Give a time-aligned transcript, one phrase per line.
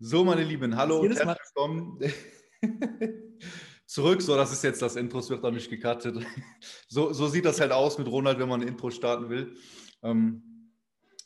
[0.00, 1.98] So, meine Lieben, hallo und herzlich willkommen
[3.86, 4.22] zurück.
[4.22, 6.24] So, das ist jetzt das Intro, es wird auch nicht gecuttet.
[6.88, 9.56] So, so sieht das halt aus mit Ronald, wenn man ein Intro starten will.
[10.04, 10.70] Ähm,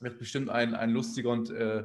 [0.01, 1.85] wird bestimmt ein, ein lustiger und äh,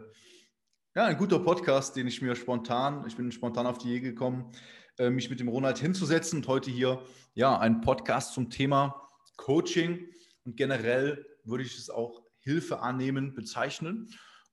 [0.96, 4.54] ja, ein guter Podcast, den ich mir spontan, ich bin spontan auf die Idee gekommen,
[4.97, 10.08] äh, mich mit dem Ronald hinzusetzen und heute hier ja ein Podcast zum Thema Coaching
[10.46, 14.10] und generell würde ich es auch Hilfe annehmen bezeichnen.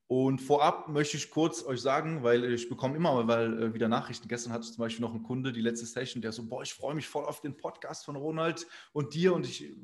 [0.06, 4.28] Und vorab möchte ich kurz euch sagen, weil ich bekomme immer weil, äh, wieder Nachrichten.
[4.28, 6.74] Gestern hatte ich zum Beispiel noch einen Kunde, die letzte Session, der so, boah, ich
[6.74, 9.34] freue mich voll auf den Podcast von Ronald und dir.
[9.34, 9.74] Und ich äh,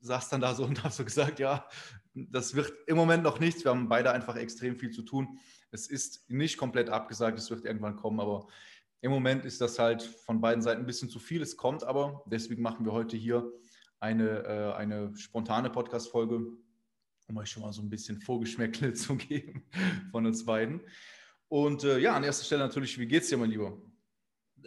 [0.00, 1.68] saß dann da so und habe so gesagt, ja,
[2.14, 3.64] das wird im Moment noch nichts.
[3.64, 5.38] Wir haben beide einfach extrem viel zu tun.
[5.70, 8.46] Es ist nicht komplett abgesagt, es wird irgendwann kommen, aber
[9.00, 11.42] im Moment ist das halt von beiden Seiten ein bisschen zu viel.
[11.42, 13.52] Es kommt aber, deswegen machen wir heute hier
[14.00, 16.56] eine, äh, eine spontane Podcast-Folge
[17.28, 19.62] um euch schon mal so ein bisschen Vorgeschmäckle zu geben
[20.10, 20.80] von uns beiden.
[21.48, 23.76] Und äh, ja, an erster Stelle natürlich, wie geht's dir, mein Lieber?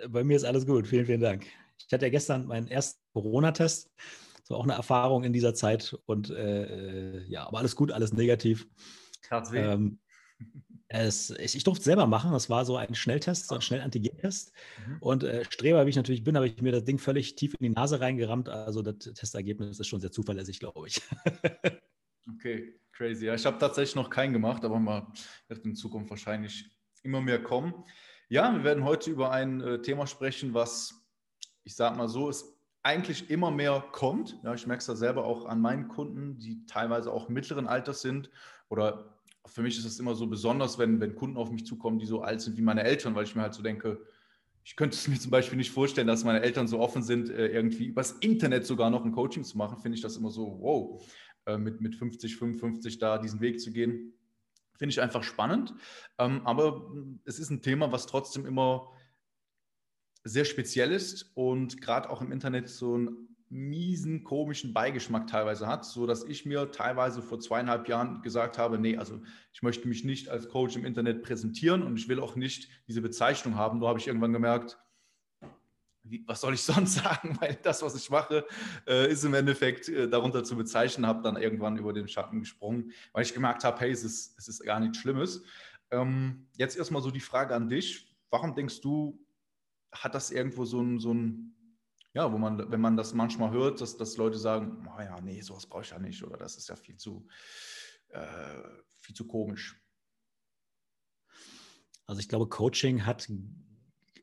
[0.09, 1.45] Bei mir ist alles gut, vielen, vielen Dank.
[1.85, 3.91] Ich hatte ja gestern meinen ersten Corona-Test.
[4.39, 5.97] Das war auch eine Erfahrung in dieser Zeit.
[6.05, 8.67] Und äh, äh ja, aber alles gut, alles negativ.
[9.27, 9.99] Tat's ähm,
[10.87, 12.31] es, ich, ich, durfte es selber machen.
[12.31, 14.51] Das war so ein Schnelltest, so ein Schnellantigen-Test.
[14.85, 14.97] Mhm.
[14.99, 17.63] Und äh, Streber, wie ich natürlich bin, habe ich mir das Ding völlig tief in
[17.63, 18.49] die Nase reingerammt.
[18.49, 21.01] Also das Testergebnis ist schon sehr zuverlässig, glaube ich.
[22.29, 23.25] Okay, crazy.
[23.25, 25.07] Ja, ich habe tatsächlich noch keinen gemacht, aber man
[25.47, 26.69] wird in Zukunft wahrscheinlich
[27.03, 27.73] immer mehr kommen.
[28.29, 31.05] Ja, wir werden heute über ein äh, Thema sprechen, was,
[31.63, 34.39] ich sage mal so, es eigentlich immer mehr kommt.
[34.43, 38.01] Ja, ich merke es da selber auch an meinen Kunden, die teilweise auch mittleren Alters
[38.01, 38.29] sind.
[38.69, 42.05] Oder für mich ist es immer so besonders, wenn, wenn Kunden auf mich zukommen, die
[42.05, 44.01] so alt sind wie meine Eltern, weil ich mir halt so denke,
[44.63, 47.47] ich könnte es mir zum Beispiel nicht vorstellen, dass meine Eltern so offen sind, äh,
[47.47, 49.77] irgendwie übers Internet sogar noch ein Coaching zu machen.
[49.77, 51.03] Finde ich das immer so, wow.
[51.45, 54.13] Äh, mit, mit 50, 55 da diesen Weg zu gehen.
[54.77, 55.73] Finde ich einfach spannend.
[56.19, 56.91] Ähm, aber
[57.25, 58.91] es ist ein Thema, was trotzdem immer
[60.23, 65.83] sehr speziell ist und gerade auch im Internet so einen miesen, komischen Beigeschmack teilweise hat,
[65.83, 70.05] so dass ich mir teilweise vor zweieinhalb Jahren gesagt habe, nee, also ich möchte mich
[70.05, 73.79] nicht als Coach im Internet präsentieren und ich will auch nicht diese Bezeichnung haben.
[73.79, 74.77] Nur habe ich irgendwann gemerkt,
[76.25, 77.37] was soll ich sonst sagen?
[77.39, 78.45] Weil das, was ich mache,
[78.87, 82.91] äh, ist im Endeffekt äh, darunter zu bezeichnen, habe dann irgendwann über den Schatten gesprungen,
[83.13, 85.43] weil ich gemerkt habe, hey, es ist, es ist gar nichts Schlimmes.
[85.91, 88.15] Ähm, jetzt erstmal so die Frage an dich.
[88.29, 89.19] Warum denkst du,
[89.91, 91.55] hat das irgendwo so ein, so ein
[92.13, 95.41] ja, wo man, wenn man das manchmal hört, dass, dass Leute sagen, oh ja, nee,
[95.41, 97.25] sowas brauche ich ja nicht oder das ist ja viel zu,
[98.09, 98.63] äh,
[98.97, 99.81] viel zu komisch.
[102.05, 103.29] Also ich glaube, Coaching hat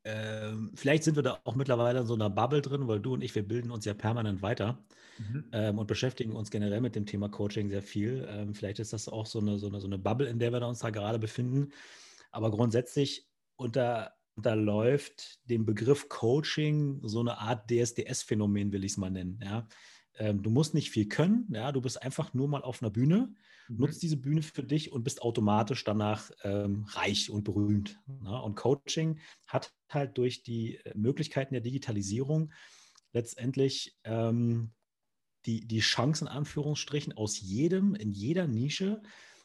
[0.05, 3.23] ähm, vielleicht sind wir da auch mittlerweile in so einer Bubble drin, weil du und
[3.23, 4.79] ich, wir bilden uns ja permanent weiter
[5.19, 5.45] mhm.
[5.53, 8.27] ähm, und beschäftigen uns generell mit dem Thema Coaching sehr viel.
[8.31, 10.67] Ähm, vielleicht ist das auch so eine, so, eine, so eine Bubble, in der wir
[10.67, 11.73] uns da gerade befinden.
[12.31, 19.11] Aber grundsätzlich unter, unterläuft dem Begriff Coaching so eine Art DSDS-Phänomen, will ich es mal
[19.11, 19.41] nennen.
[19.43, 19.67] Ja?
[20.19, 21.73] Ähm, du musst nicht viel können, ja?
[21.73, 23.35] du bist einfach nur mal auf einer Bühne
[23.69, 23.79] mhm.
[23.79, 28.01] nutzt diese Bühne für dich und bist automatisch danach ähm, reich und berühmt.
[28.07, 28.41] Ne?
[28.43, 32.53] Und Coaching hat halt durch die äh, Möglichkeiten der Digitalisierung
[33.13, 34.73] letztendlich ähm,
[35.47, 39.03] die, die Chance in Anführungsstrichen aus jedem, in jeder Nische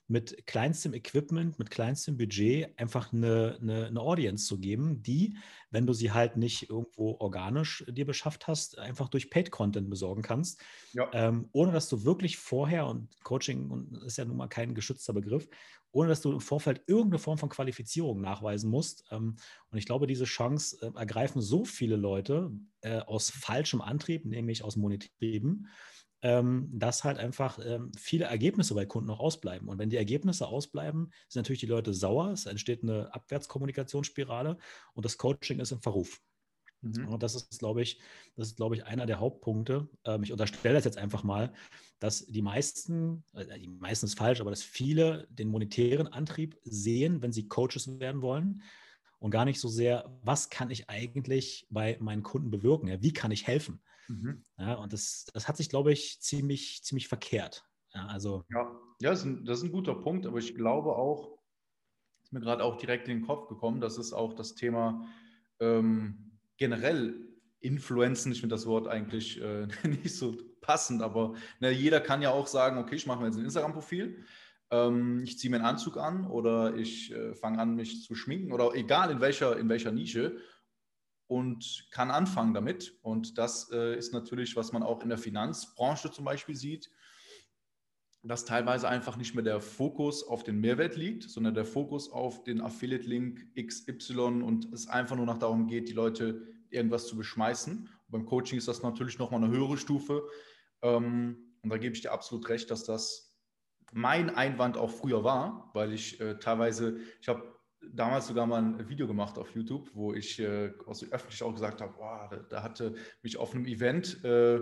[0.07, 5.37] mit kleinstem Equipment, mit kleinstem Budget einfach eine, eine, eine, Audience zu geben, die,
[5.71, 10.61] wenn du sie halt nicht irgendwo organisch dir beschafft hast, einfach durch Paid-Content besorgen kannst,
[10.93, 11.09] ja.
[11.13, 15.47] ähm, ohne dass du wirklich vorher, und Coaching ist ja nun mal kein geschützter Begriff,
[15.93, 19.05] ohne dass du im Vorfeld irgendeine Form von Qualifizierung nachweisen musst.
[19.11, 19.37] Ähm,
[19.69, 24.63] und ich glaube, diese Chance äh, ergreifen so viele Leute äh, aus falschem Antrieb, nämlich
[24.63, 25.67] aus Monetrieben,
[26.23, 29.67] ähm, dass halt einfach ähm, viele Ergebnisse bei Kunden noch ausbleiben.
[29.67, 34.57] Und wenn die Ergebnisse ausbleiben, sind natürlich die Leute sauer, es entsteht eine Abwärtskommunikationsspirale
[34.93, 36.21] und das Coaching ist im Verruf.
[36.81, 37.09] Mhm.
[37.09, 37.99] Und das ist, glaube ich,
[38.35, 39.89] das ist, glaube ich, einer der Hauptpunkte.
[40.05, 41.51] Ähm, ich unterstelle das jetzt einfach mal,
[41.99, 47.21] dass die meisten, äh, die meisten ist falsch, aber dass viele den monetären Antrieb sehen,
[47.21, 48.63] wenn sie Coaches werden wollen
[49.19, 52.87] und gar nicht so sehr, was kann ich eigentlich bei meinen Kunden bewirken?
[52.87, 53.81] Ja, wie kann ich helfen?
[54.07, 54.43] Mhm.
[54.57, 57.65] Ja, und das, das hat sich, glaube ich, ziemlich, ziemlich verkehrt.
[57.93, 58.71] Ja, also, ja,
[59.01, 61.39] ja das, ist ein, das ist ein guter Punkt, aber ich glaube auch,
[62.23, 65.07] ist mir gerade auch direkt in den Kopf gekommen, das ist auch das Thema
[65.59, 67.29] ähm, generell
[67.59, 68.31] Influenzen.
[68.31, 72.47] Ich finde das Wort eigentlich äh, nicht so passend, aber ne, jeder kann ja auch
[72.47, 74.25] sagen, okay, ich mache mir jetzt ein Instagram-Profil
[74.73, 78.51] ähm, ich ziehe mir einen Anzug an oder ich äh, fange an, mich zu schminken
[78.51, 80.37] oder egal in welcher, in welcher Nische
[81.27, 82.97] und kann anfangen damit.
[83.01, 86.91] Und das äh, ist natürlich, was man auch in der Finanzbranche zum Beispiel sieht.
[88.25, 92.43] dass teilweise einfach nicht mehr der Fokus auf den Mehrwert liegt, sondern der Fokus auf
[92.43, 97.79] den Affiliate-Link XY und es einfach nur noch darum geht, die Leute irgendwas zu beschmeißen.
[97.79, 100.23] Und beim Coaching ist das natürlich nochmal eine höhere Stufe.
[100.81, 103.33] Ähm, und da gebe ich dir absolut recht, dass das
[103.91, 107.52] mein Einwand auch früher war, weil ich äh, teilweise, ich habe
[107.91, 111.81] damals sogar mal ein Video gemacht auf YouTube, wo ich äh, also öffentlich auch gesagt
[111.81, 114.59] habe, wow, da, da, hatte mich auf einem Event äh,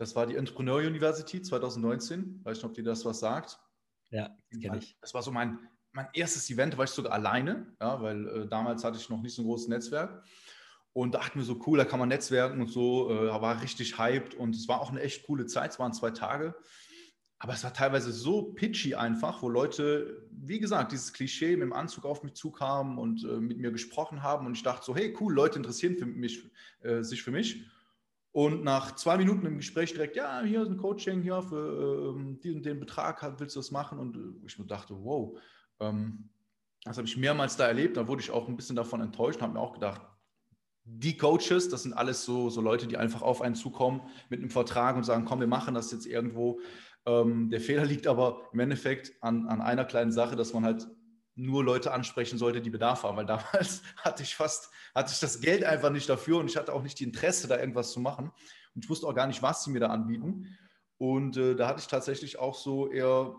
[0.00, 2.40] das war die Entrepreneur University 2019.
[2.42, 3.60] Weiß nicht, ob dir das was sagt.
[4.08, 4.96] Ja, kenne ich.
[5.02, 5.58] Das war so mein,
[5.92, 9.34] mein erstes Event, war ich sogar alleine, ja, weil äh, damals hatte ich noch nicht
[9.34, 10.24] so ein großes Netzwerk.
[10.94, 14.32] Und dachte mir so, cool, da kann man netzwerken und so, äh, war richtig hyped
[14.34, 16.54] und es war auch eine echt coole Zeit, es waren zwei Tage.
[17.42, 21.72] Aber es war teilweise so pitchy einfach, wo Leute, wie gesagt, dieses Klischee mit dem
[21.72, 25.16] Anzug auf mich zukamen und äh, mit mir gesprochen haben und ich dachte so, hey,
[25.18, 26.50] cool, Leute interessieren für mich,
[26.82, 27.64] äh, sich für mich.
[28.32, 32.38] Und nach zwei Minuten im Gespräch direkt, ja, hier ist ein Coaching hier für ähm,
[32.40, 33.98] diesen den Betrag, willst du das machen?
[33.98, 35.40] Und äh, ich dachte, wow,
[35.80, 36.28] ähm,
[36.84, 37.96] das habe ich mehrmals da erlebt.
[37.96, 40.02] Da wurde ich auch ein bisschen davon enttäuscht und habe mir auch gedacht,
[40.84, 44.50] die Coaches, das sind alles so, so Leute, die einfach auf einen zukommen mit einem
[44.50, 46.60] Vertrag und sagen, komm, wir machen das jetzt irgendwo.
[47.06, 50.86] Ähm, der Fehler liegt aber im Endeffekt an, an einer kleinen Sache, dass man halt
[51.34, 55.40] nur Leute ansprechen sollte, die Bedarf haben, weil damals hatte ich fast, hatte ich das
[55.40, 58.30] Geld einfach nicht dafür und ich hatte auch nicht die Interesse, da irgendwas zu machen.
[58.74, 60.56] Und ich wusste auch gar nicht, was sie mir da anbieten.
[60.98, 63.34] Und äh, da hatte ich tatsächlich auch so eher,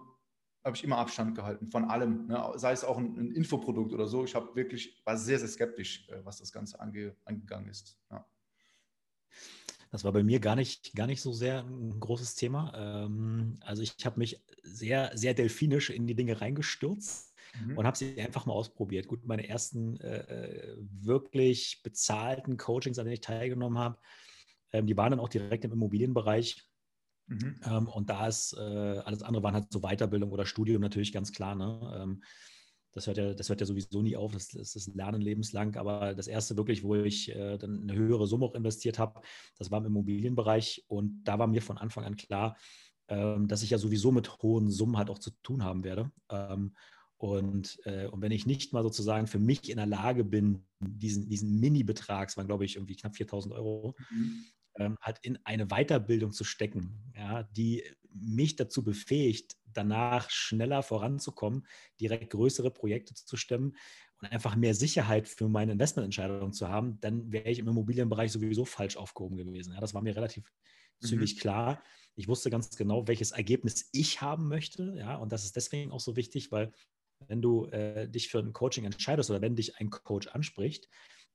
[0.64, 2.52] habe ich immer Abstand gehalten von allem, ne?
[2.56, 4.24] sei es auch ein, ein, Infoprodukt oder so.
[4.24, 8.00] Ich habe wirklich, war sehr, sehr skeptisch, äh, was das Ganze ange, angegangen ist.
[8.10, 8.26] Ja.
[9.92, 12.74] Das war bei mir gar nicht, gar nicht so sehr ein großes Thema.
[12.76, 17.78] Ähm, also ich habe mich sehr, sehr delfinisch in die Dinge reingestürzt mhm.
[17.78, 19.08] und habe sie einfach mal ausprobiert.
[19.08, 23.98] Gut, meine ersten äh, äh, wirklich bezahlten Coachings, an denen ich teilgenommen habe,
[24.72, 26.66] ähm, die waren dann auch direkt im Immobilienbereich.
[27.28, 27.60] Mhm.
[27.66, 31.34] Ähm, und da ist äh, alles andere waren halt so Weiterbildung oder Studium natürlich ganz
[31.34, 31.56] klar.
[31.56, 32.18] Ne?
[32.94, 35.76] Das hört, ja, das hört ja sowieso nie auf, das, das ist Lernen lebenslang.
[35.76, 39.22] Aber das erste wirklich, wo ich äh, dann eine höhere Summe auch investiert habe,
[39.58, 40.86] das war im Immobilienbereich.
[40.88, 42.58] Und da war mir von Anfang an klar,
[43.08, 46.12] ähm, dass ich ja sowieso mit hohen Summen halt auch zu tun haben werde.
[46.30, 46.76] Ähm,
[47.18, 51.30] und, äh, und wenn ich nicht mal sozusagen für mich in der Lage bin, diesen,
[51.30, 54.46] diesen Mini-Betrag, es waren glaube ich irgendwie knapp 4000 Euro, mhm.
[54.76, 57.84] Ähm, halt in eine Weiterbildung zu stecken, ja, die
[58.14, 61.66] mich dazu befähigt, danach schneller voranzukommen,
[62.00, 63.76] direkt größere Projekte zu stemmen
[64.22, 68.66] und einfach mehr Sicherheit für meine Investmententscheidungen zu haben, dann wäre ich im Immobilienbereich sowieso
[68.66, 69.74] falsch aufgehoben gewesen.
[69.74, 70.52] Ja, das war mir relativ
[71.02, 71.08] mhm.
[71.08, 71.82] zügig klar.
[72.16, 74.96] Ich wusste ganz genau, welches Ergebnis ich haben möchte.
[74.98, 76.72] Ja, und das ist deswegen auch so wichtig, weil
[77.28, 80.90] wenn du äh, dich für ein Coaching entscheidest oder wenn dich ein Coach anspricht,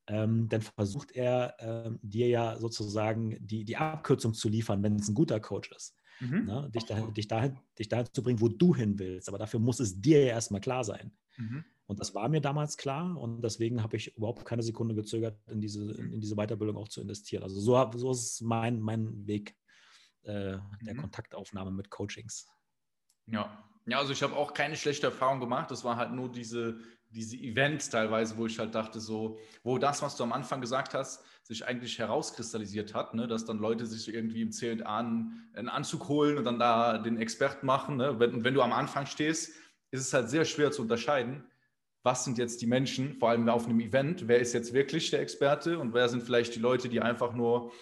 [0.08, 5.08] ähm, dann versucht er ähm, dir ja sozusagen die, die Abkürzung zu liefern, wenn es
[5.08, 5.96] ein guter Coach ist.
[6.20, 6.44] Mhm.
[6.46, 6.70] Ne?
[6.74, 9.28] Dich, dahin, dich, dahin, dich dahin zu bringen, wo du hin willst.
[9.28, 11.12] Aber dafür muss es dir ja erstmal klar sein.
[11.36, 11.64] Mhm.
[11.86, 15.60] Und das war mir damals klar und deswegen habe ich überhaupt keine Sekunde gezögert, in
[15.60, 17.44] diese, in diese Weiterbildung auch zu investieren.
[17.44, 19.56] Also so, so ist mein, mein Weg
[20.22, 20.96] äh, der mhm.
[20.96, 22.48] Kontaktaufnahme mit Coachings.
[23.26, 25.70] Ja, ja, also ich habe auch keine schlechte Erfahrung gemacht.
[25.70, 26.80] Das war halt nur diese,
[27.10, 30.92] diese Events teilweise, wo ich halt dachte, so, wo das, was du am Anfang gesagt
[30.94, 33.28] hast, sich eigentlich herauskristallisiert hat, ne?
[33.28, 37.66] dass dann Leute sich irgendwie im CA einen Anzug holen und dann da den Experten
[37.66, 37.96] machen.
[37.96, 38.18] Ne?
[38.18, 39.54] Wenn, wenn du am Anfang stehst,
[39.92, 41.44] ist es halt sehr schwer zu unterscheiden,
[42.02, 45.20] was sind jetzt die Menschen, vor allem auf einem Event, wer ist jetzt wirklich der
[45.20, 47.72] Experte und wer sind vielleicht die Leute, die einfach nur,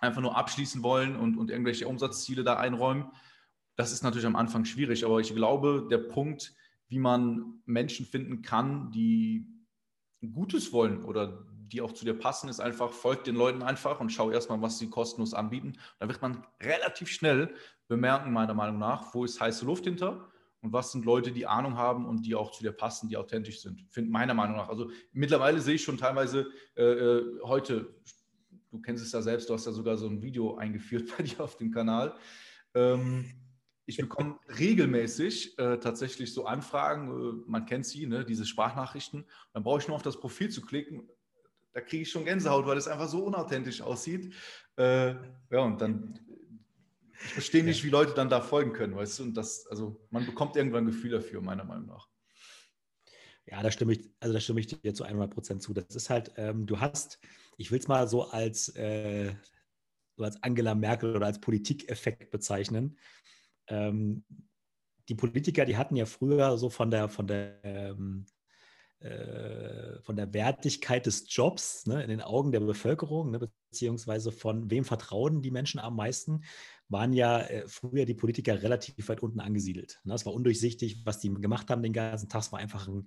[0.00, 3.10] einfach nur abschließen wollen und, und irgendwelche Umsatzziele da einräumen.
[3.76, 6.54] Das ist natürlich am Anfang schwierig, aber ich glaube, der Punkt,
[6.88, 9.46] wie man Menschen finden kann, die
[10.32, 14.10] Gutes wollen oder die auch zu dir passen, ist einfach, folgt den Leuten einfach und
[14.10, 15.74] schau erstmal, was sie kostenlos anbieten.
[15.98, 17.54] Da wird man relativ schnell
[17.88, 20.30] bemerken, meiner Meinung nach, wo ist heiße Luft hinter
[20.60, 23.60] und was sind Leute, die Ahnung haben und die auch zu dir passen, die authentisch
[23.60, 23.84] sind.
[23.90, 24.68] Find, meiner Meinung nach.
[24.68, 27.94] Also mittlerweile sehe ich schon teilweise äh, äh heute,
[28.70, 31.40] du kennst es ja selbst, du hast ja sogar so ein Video eingeführt bei dir
[31.40, 32.14] auf dem Kanal.
[32.74, 33.45] Ähm,
[33.86, 39.24] ich bekomme regelmäßig äh, tatsächlich so Anfragen, äh, man kennt sie, ne, diese Sprachnachrichten.
[39.52, 41.08] Dann brauche ich nur auf das Profil zu klicken.
[41.72, 44.34] Da kriege ich schon Gänsehaut, weil es einfach so unauthentisch aussieht.
[44.76, 45.14] Äh,
[45.50, 46.18] ja, und dann,
[47.12, 49.22] ich verstehe nicht, wie Leute dann da folgen können, weißt du?
[49.24, 52.08] Und das, also man bekommt irgendwann ein Gefühl dafür, meiner Meinung nach.
[53.46, 55.72] Ja, da stimme ich, also da stimme ich dir zu 100 Prozent zu.
[55.72, 57.20] Das ist halt, ähm, du hast,
[57.56, 59.32] ich will es mal so als, äh,
[60.16, 62.98] so als Angela Merkel oder als Politikeffekt bezeichnen
[63.68, 64.24] ähm,
[65.08, 68.26] die Politiker, die hatten ja früher so von der, von der, ähm,
[69.00, 74.70] äh, von der Wertigkeit des Jobs ne, in den Augen der Bevölkerung, ne, beziehungsweise von
[74.70, 76.42] wem vertrauen die Menschen am meisten,
[76.88, 80.00] waren ja äh, früher die Politiker relativ weit unten angesiedelt.
[80.04, 80.14] Ne?
[80.14, 82.42] Es war undurchsichtig, was die gemacht haben den ganzen Tag.
[82.42, 83.06] Es war einfach ein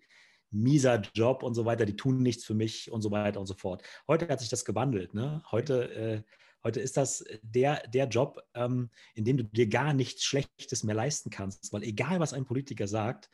[0.52, 1.86] mieser Job und so weiter.
[1.86, 3.84] Die tun nichts für mich und so weiter und so fort.
[4.08, 5.14] Heute hat sich das gewandelt.
[5.14, 5.42] Ne?
[5.52, 6.24] Heute, äh,
[6.64, 10.96] heute ist das der, der Job, ähm, in dem du dir gar nichts Schlechtes mehr
[10.96, 11.72] leisten kannst.
[11.74, 13.30] Weil egal, was ein Politiker sagt,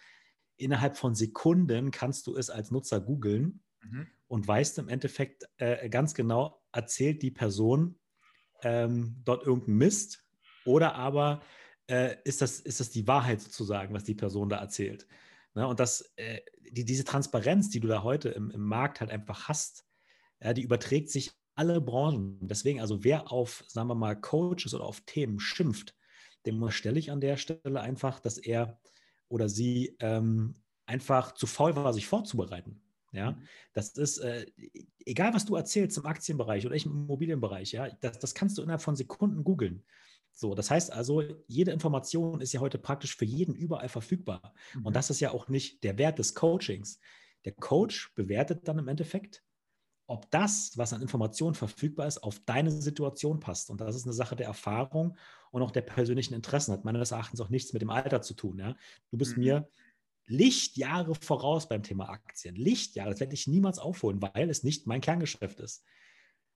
[0.58, 4.08] innerhalb von Sekunden kannst du es als Nutzer googeln mhm.
[4.28, 8.00] und weißt im Endeffekt äh, ganz genau, erzählt die Person
[8.62, 10.26] ähm, dort irgendeinen Mist
[10.66, 11.42] oder aber
[11.88, 15.08] äh, ist, das, ist das die Wahrheit sozusagen, was die Person da erzählt.
[15.54, 15.68] Ne?
[15.68, 16.42] Und das, äh,
[16.72, 19.86] die, diese Transparenz, die du da heute im, im Markt halt einfach hast,
[20.42, 22.40] ja, die überträgt sich alle Branchen.
[22.42, 25.96] Deswegen, also wer auf, sagen wir mal, Coaches oder auf Themen schimpft,
[26.46, 28.80] dem stelle ich an der Stelle einfach, dass er
[29.28, 32.82] oder sie ähm, einfach zu faul war, sich vorzubereiten.
[33.12, 33.48] Ja, mhm.
[33.74, 34.46] das ist, äh,
[35.06, 38.82] egal was du erzählst im Aktienbereich oder im Immobilienbereich, ja, das, das kannst du innerhalb
[38.82, 39.84] von Sekunden googeln.
[40.34, 44.54] So, das heißt also, jede Information ist ja heute praktisch für jeden überall verfügbar.
[44.74, 44.88] Mhm.
[44.88, 47.00] Und das ist ja auch nicht der Wert des Coachings.
[47.46, 49.44] Der Coach bewertet dann im Endeffekt,
[50.08, 53.70] ob das, was an Informationen verfügbar ist, auf deine Situation passt.
[53.70, 55.18] Und das ist eine Sache der Erfahrung
[55.52, 56.74] und auch der persönlichen Interessen.
[56.74, 58.60] Hat meines Erachtens auch nichts mit dem Alter zu tun.
[58.60, 58.76] Ja?
[59.12, 59.44] Du bist mhm.
[59.44, 59.70] mir
[60.28, 62.56] Lichtjahre voraus beim Thema Aktien.
[62.56, 65.84] Lichtjahre, das werde ich niemals aufholen, weil es nicht mein Kerngeschäft ist.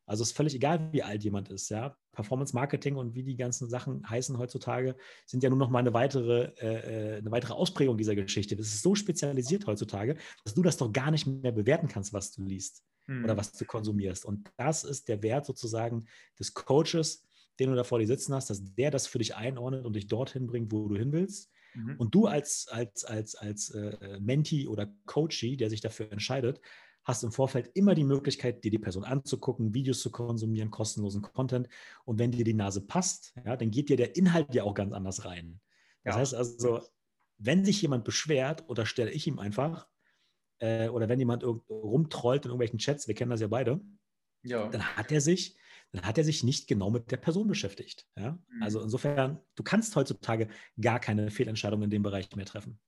[0.06, 1.70] Also es ist völlig egal, wie alt jemand ist.
[1.70, 1.96] Ja?
[2.12, 5.94] Performance Marketing und wie die ganzen Sachen heißen heutzutage, sind ja nur noch mal eine
[5.94, 8.56] weitere, äh, äh, eine weitere Ausprägung dieser Geschichte.
[8.56, 12.32] Das ist so spezialisiert heutzutage, dass du das doch gar nicht mehr bewerten kannst, was
[12.32, 13.24] du liest hm.
[13.24, 14.24] oder was du konsumierst.
[14.24, 16.06] Und das ist der Wert sozusagen
[16.38, 17.26] des Coaches,
[17.60, 20.08] den du da vor dir sitzen hast, dass der das für dich einordnet und dich
[20.08, 21.52] dorthin bringt, wo du hin willst.
[21.74, 21.96] Mhm.
[21.98, 26.62] Und du als, als, als, als äh, Mentee oder Coachee, der sich dafür entscheidet,
[27.04, 31.68] hast im Vorfeld immer die Möglichkeit, dir die Person anzugucken, Videos zu konsumieren, kostenlosen Content.
[32.06, 34.94] Und wenn dir die Nase passt, ja, dann geht dir der Inhalt ja auch ganz
[34.94, 35.60] anders rein.
[36.04, 36.22] Das ja.
[36.22, 36.82] heißt also,
[37.38, 39.88] wenn sich jemand beschwert, oder stelle ich ihm einfach,
[40.60, 43.82] äh, oder wenn jemand rumtrollt in irgendwelchen Chats, wir kennen das ja beide,
[44.44, 44.68] ja.
[44.70, 45.58] dann hat er sich,
[45.92, 48.08] dann hat er sich nicht genau mit der Person beschäftigt.
[48.16, 48.32] Ja?
[48.50, 48.64] Mhm.
[48.64, 50.50] Also insofern, du kannst heutzutage
[50.80, 52.80] gar keine Fehlentscheidung in dem Bereich mehr treffen.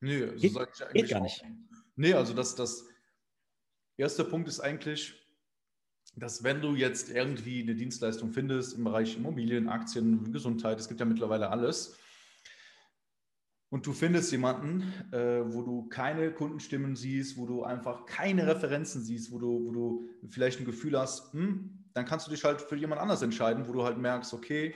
[0.00, 1.44] Nee, so geht, sage ich eigentlich geht gar nicht.
[1.96, 2.86] Nee, also das, das
[3.96, 5.14] erster Punkt ist eigentlich,
[6.14, 11.00] dass wenn du jetzt irgendwie eine Dienstleistung findest im Bereich Immobilien, Aktien, Gesundheit, es gibt
[11.00, 11.96] ja mittlerweile alles,
[13.70, 14.82] und du findest jemanden,
[15.12, 19.72] äh, wo du keine Kundenstimmen siehst, wo du einfach keine Referenzen siehst, wo du, wo
[19.72, 23.68] du vielleicht ein Gefühl hast, hm, dann kannst du dich halt für jemand anders entscheiden,
[23.68, 24.74] wo du halt merkst, okay,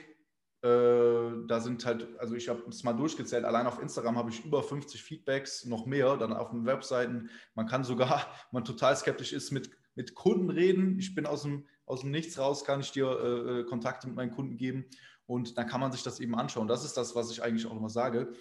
[0.61, 4.45] äh, da sind halt, also ich habe es mal durchgezählt, allein auf Instagram habe ich
[4.45, 7.29] über 50 Feedbacks, noch mehr, dann auf den Webseiten.
[7.55, 8.09] Man kann sogar,
[8.51, 10.99] wenn man total skeptisch ist, mit, mit Kunden reden.
[10.99, 14.15] Ich bin aus dem, aus dem Nichts raus, kann ich dir äh, äh Kontakte mit
[14.15, 14.85] meinen Kunden geben
[15.25, 16.67] und dann kann man sich das eben anschauen.
[16.67, 18.33] Das ist das, was ich eigentlich auch immer sage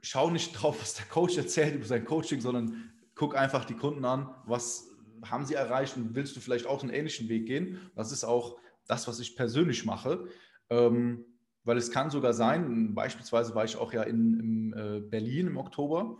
[0.00, 4.04] schau nicht drauf, was der Coach erzählt über sein Coaching, sondern guck einfach die Kunden
[4.04, 4.88] an, was
[5.24, 7.78] haben sie erreicht und willst du vielleicht auch einen ähnlichen Weg gehen.
[7.94, 8.56] Das ist auch
[8.86, 10.26] das, was ich persönlich mache.
[10.70, 11.24] Ähm,
[11.64, 15.56] weil es kann sogar sein, beispielsweise war ich auch ja in, in äh, Berlin im
[15.56, 16.16] Oktober.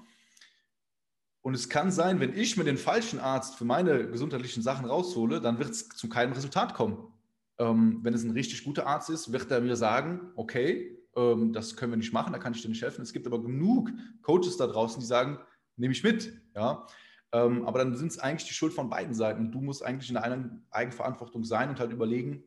[1.41, 5.41] Und es kann sein, wenn ich mir den falschen Arzt für meine gesundheitlichen Sachen raushole,
[5.41, 7.13] dann wird es zu keinem Resultat kommen.
[7.59, 11.77] Ähm, wenn es ein richtig guter Arzt ist, wird er mir sagen, okay, ähm, das
[11.77, 13.03] können wir nicht machen, da kann ich dir nicht helfen.
[13.03, 13.91] Es gibt aber genug
[14.23, 15.39] Coaches da draußen, die sagen,
[15.77, 16.33] nehme ich mit.
[16.55, 16.87] Ja?
[17.33, 19.51] Ähm, aber dann sind es eigentlich die Schuld von beiden Seiten.
[19.51, 22.45] Du musst eigentlich in einer Eigenverantwortung sein und halt überlegen,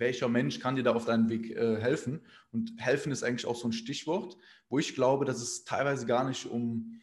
[0.00, 2.20] welcher Mensch kann dir da auf deinem Weg äh, helfen.
[2.52, 4.36] Und helfen ist eigentlich auch so ein Stichwort,
[4.68, 7.00] wo ich glaube, dass es teilweise gar nicht um,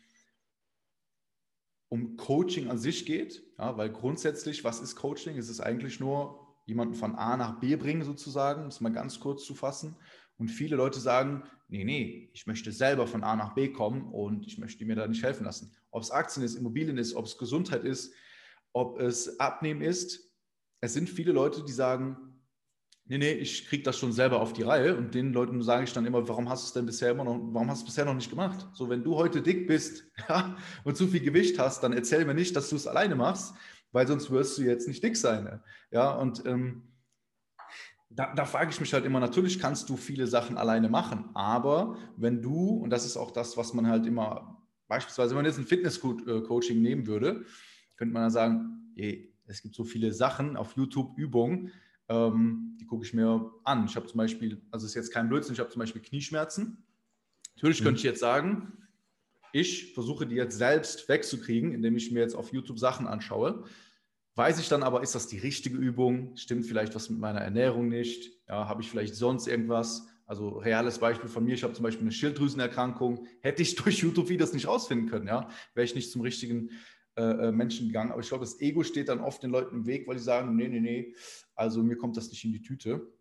[1.89, 5.37] um Coaching an sich geht, ja, weil grundsätzlich, was ist Coaching?
[5.37, 9.19] Es ist eigentlich nur jemanden von A nach B bringen sozusagen, um es mal ganz
[9.19, 9.95] kurz zu fassen.
[10.37, 14.45] Und viele Leute sagen, nee, nee, ich möchte selber von A nach B kommen und
[14.45, 15.71] ich möchte mir da nicht helfen lassen.
[15.91, 18.13] Ob es Aktien ist, Immobilien ist, ob es Gesundheit ist,
[18.73, 20.31] ob es Abnehmen ist.
[20.81, 22.37] Es sind viele Leute, die sagen,
[23.05, 24.95] nee, nee, ich kriege das schon selber auf die Reihe.
[24.95, 27.39] Und den Leuten sage ich dann immer, warum hast du es denn bisher immer noch,
[27.51, 28.67] warum hast du es bisher noch nicht gemacht?
[28.73, 32.35] So, wenn du heute dick bist ja, und zu viel Gewicht hast, dann erzähl mir
[32.35, 33.55] nicht, dass du es alleine machst,
[33.91, 35.61] weil sonst wirst du jetzt nicht dick sein.
[35.91, 36.83] Ja, und ähm,
[38.09, 41.97] da, da frage ich mich halt immer, natürlich kannst du viele Sachen alleine machen, aber
[42.15, 45.59] wenn du, und das ist auch das, was man halt immer, beispielsweise, wenn man jetzt
[45.59, 47.45] ein Fitness-Coaching nehmen würde,
[47.95, 51.71] könnte man dann sagen, hey, es gibt so viele Sachen auf YouTube, Übungen,
[52.09, 53.85] ähm, die gucke ich mir an.
[53.85, 56.83] Ich habe zum Beispiel, also es ist jetzt kein Blödsinn, ich habe zum Beispiel Knieschmerzen.
[57.55, 57.85] Natürlich mhm.
[57.85, 58.73] könnte ich jetzt sagen,
[59.51, 63.65] ich versuche die jetzt selbst wegzukriegen, indem ich mir jetzt auf YouTube Sachen anschaue.
[64.37, 66.35] Weiß ich dann aber, ist das die richtige Übung?
[66.37, 68.31] Stimmt vielleicht was mit meiner Ernährung nicht?
[68.47, 70.07] Ja, habe ich vielleicht sonst irgendwas?
[70.27, 74.53] Also reales Beispiel von mir, ich habe zum Beispiel eine Schilddrüsenerkrankung, hätte ich durch YouTube-Videos
[74.53, 76.69] nicht rausfinden können, ja, wäre ich nicht zum richtigen
[77.15, 78.11] äh, äh, Menschen gegangen.
[78.11, 80.55] Aber ich glaube, das Ego steht dann oft den Leuten im Weg, weil die sagen,
[80.55, 81.15] nee, nee, nee,
[81.55, 83.11] also mir kommt das nicht in die Tüte.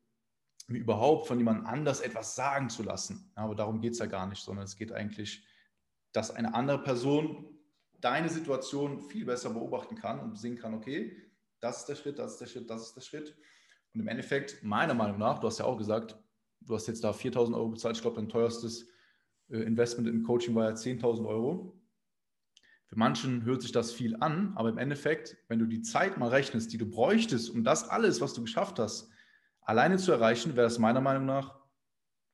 [0.68, 3.32] Mir überhaupt von jemand anders etwas sagen zu lassen.
[3.36, 5.46] Ja, aber darum geht es ja gar nicht, sondern es geht eigentlich,
[6.12, 7.55] dass eine andere Person
[8.00, 11.16] deine Situation viel besser beobachten kann und sehen kann, okay,
[11.60, 13.36] das ist der Schritt, das ist der Schritt, das ist der Schritt.
[13.94, 16.18] Und im Endeffekt, meiner Meinung nach, du hast ja auch gesagt,
[16.60, 17.96] du hast jetzt da 4.000 Euro bezahlt.
[17.96, 18.88] Ich glaube, dein teuerstes
[19.48, 21.80] äh, Investment im Coaching war ja 10.000 Euro.
[22.86, 26.28] Für manchen hört sich das viel an, aber im Endeffekt, wenn du die Zeit mal
[26.28, 29.10] rechnest, die du bräuchtest, um das alles, was du geschafft hast,
[29.60, 31.58] alleine zu erreichen, wäre es meiner Meinung nach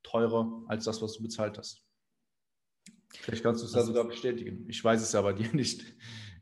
[0.03, 1.87] teurer als das, was du bezahlt hast.
[3.21, 4.65] Vielleicht kannst du es da sogar bestätigen.
[4.69, 5.85] Ich weiß es ja bei dir nicht,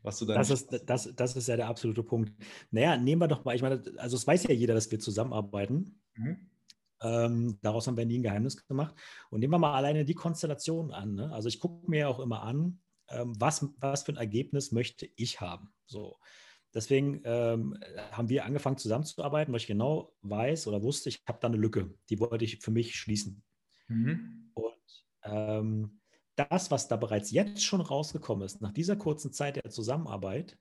[0.03, 2.33] was du da das ist, das, das ist ja der absolute Punkt.
[2.71, 5.99] Naja, nehmen wir doch mal, ich meine, also es weiß ja jeder, dass wir zusammenarbeiten.
[6.15, 6.49] Mhm.
[7.03, 8.95] Ähm, daraus haben wir nie ein Geheimnis gemacht.
[9.29, 11.15] Und nehmen wir mal alleine die Konstellation an.
[11.15, 11.31] Ne?
[11.31, 15.41] Also ich gucke mir auch immer an, ähm, was, was für ein Ergebnis möchte ich
[15.41, 15.73] haben.
[15.85, 16.17] So.
[16.73, 17.77] Deswegen ähm,
[18.11, 21.93] haben wir angefangen zusammenzuarbeiten, weil ich genau weiß oder wusste, ich habe da eine Lücke,
[22.09, 23.43] die wollte ich für mich schließen.
[23.87, 24.51] Mhm.
[24.53, 26.00] Und ähm,
[26.45, 30.57] das, was da bereits jetzt schon rausgekommen ist, nach dieser kurzen Zeit der Zusammenarbeit,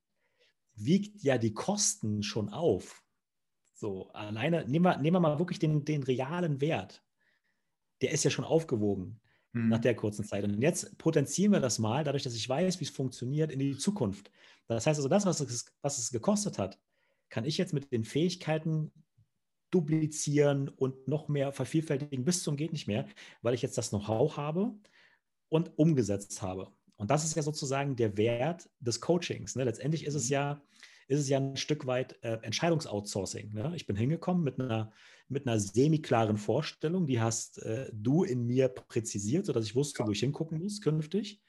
[0.74, 3.02] wiegt ja die Kosten schon auf.
[3.74, 7.02] So, alleine, nehmen wir, nehmen wir mal wirklich den, den realen Wert.
[8.02, 9.20] Der ist ja schon aufgewogen
[9.52, 9.68] mhm.
[9.68, 10.44] nach der kurzen Zeit.
[10.44, 13.76] Und jetzt potenzieren wir das mal, dadurch, dass ich weiß, wie es funktioniert, in die
[13.76, 14.30] Zukunft.
[14.66, 16.78] Das heißt also, das, was es, was es gekostet hat,
[17.28, 18.92] kann ich jetzt mit den Fähigkeiten
[19.70, 23.06] duplizieren und noch mehr vervielfältigen bis zum geht nicht mehr,
[23.40, 24.74] weil ich jetzt das Know-how habe
[25.50, 26.72] und umgesetzt habe.
[26.96, 29.56] Und das ist ja sozusagen der Wert des Coachings.
[29.56, 29.64] Ne?
[29.64, 30.34] Letztendlich ist es mhm.
[30.34, 30.62] ja
[31.10, 33.52] ist es ja ein Stück weit äh, Entscheidungsoutsourcing.
[33.52, 33.72] Ne?
[33.74, 34.92] Ich bin hingekommen mit einer,
[35.28, 40.12] mit einer semi-klaren Vorstellung, die hast äh, du in mir präzisiert, sodass ich wusste, wo
[40.12, 41.42] ich hingucken muss künftig.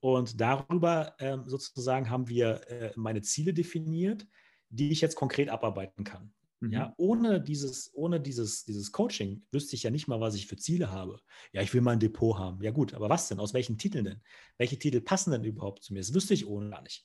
[0.00, 4.26] Und darüber äh, sozusagen haben wir äh, meine Ziele definiert,
[4.70, 6.32] die ich jetzt konkret abarbeiten kann.
[6.62, 6.72] Mhm.
[6.72, 10.56] Ja, ohne dieses, ohne dieses, dieses Coaching wüsste ich ja nicht mal, was ich für
[10.56, 11.20] Ziele habe.
[11.52, 12.62] Ja, ich will mal ein Depot haben.
[12.62, 13.40] Ja, gut, aber was denn?
[13.40, 14.22] Aus welchen Titeln denn?
[14.58, 15.98] Welche Titel passen denn überhaupt zu mir?
[15.98, 17.04] Das wüsste ich ohne gar nicht.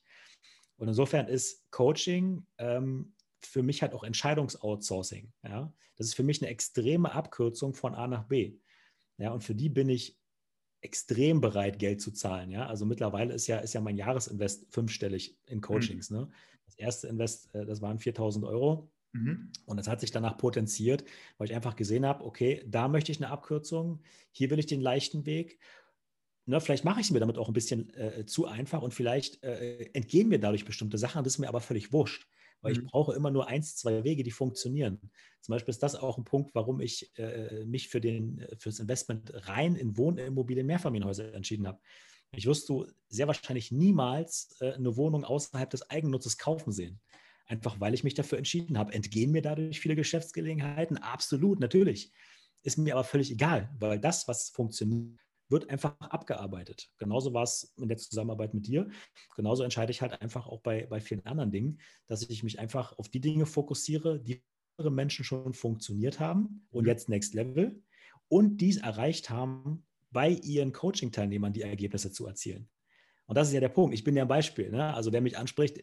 [0.78, 5.34] Und insofern ist Coaching ähm, für mich halt auch Entscheidungsoutsourcing.
[5.44, 5.74] Ja?
[5.96, 8.60] Das ist für mich eine extreme Abkürzung von A nach B.
[9.18, 10.20] Ja, und für die bin ich
[10.82, 12.52] extrem bereit, Geld zu zahlen.
[12.52, 12.68] Ja?
[12.68, 16.12] Also mittlerweile ist ja, ist ja mein Jahresinvest fünfstellig in Coachings.
[16.12, 16.18] Mhm.
[16.18, 16.32] Ne?
[16.66, 18.92] Das erste Invest, äh, das waren 4000 Euro.
[19.14, 19.52] Mhm.
[19.66, 21.04] Und das hat sich danach potenziert,
[21.38, 24.82] weil ich einfach gesehen habe, okay, da möchte ich eine Abkürzung, hier will ich den
[24.82, 25.60] leichten Weg
[26.48, 29.44] ne, vielleicht mache ich es mir damit auch ein bisschen äh, zu einfach und vielleicht
[29.44, 31.24] äh, entgehen mir dadurch bestimmte Sachen.
[31.24, 32.28] Das ist mir aber völlig wurscht,
[32.62, 32.80] weil mhm.
[32.80, 35.12] ich brauche immer nur eins, zwei Wege, die funktionieren.
[35.42, 38.80] Zum Beispiel ist das auch ein Punkt, warum ich äh, mich für, den, für das
[38.80, 41.80] Investment rein in Wohnimmobilien Mehrfamilienhäuser entschieden habe.
[42.36, 47.00] Ich wirst du sehr wahrscheinlich niemals äh, eine Wohnung außerhalb des Eigennutzes kaufen sehen.
[47.48, 48.94] Einfach weil ich mich dafür entschieden habe.
[48.94, 50.98] Entgehen mir dadurch viele Geschäftsgelegenheiten?
[50.98, 52.12] Absolut, natürlich.
[52.64, 56.90] Ist mir aber völlig egal, weil das, was funktioniert, wird einfach abgearbeitet.
[56.98, 58.90] Genauso war es in der Zusammenarbeit mit dir.
[59.36, 62.98] Genauso entscheide ich halt einfach auch bei, bei vielen anderen Dingen, dass ich mich einfach
[62.98, 64.44] auf die Dinge fokussiere, die
[64.78, 67.82] andere Menschen schon funktioniert haben und jetzt Next Level
[68.28, 72.70] und dies erreicht haben, bei ihren Coaching-Teilnehmern die Ergebnisse zu erzielen.
[73.28, 73.94] Und das ist ja der Punkt.
[73.94, 74.72] Ich bin ja ein Beispiel.
[74.72, 74.94] Ne?
[74.94, 75.80] Also wer mich anspricht,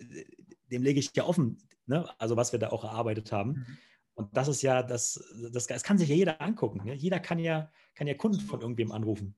[0.70, 2.08] dem lege ich ja offen, ne?
[2.18, 3.50] also was wir da auch erarbeitet haben.
[3.50, 3.78] Mhm.
[4.14, 6.82] Und das ist ja, das, das, das kann sich ja jeder angucken.
[6.84, 6.94] Ne?
[6.94, 9.36] Jeder kann ja, kann ja Kunden von irgendwem anrufen.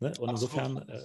[0.00, 0.12] Ne?
[0.18, 1.04] Und insofern äh,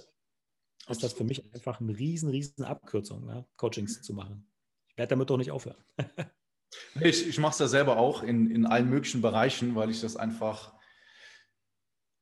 [0.88, 3.46] ist das für mich einfach eine riesen, riesen Abkürzung, ne?
[3.56, 4.48] Coachings zu machen.
[4.88, 5.76] Ich werde damit doch nicht aufhören.
[7.00, 10.16] ich ich mache es ja selber auch in, in allen möglichen Bereichen, weil ich das
[10.16, 10.77] einfach,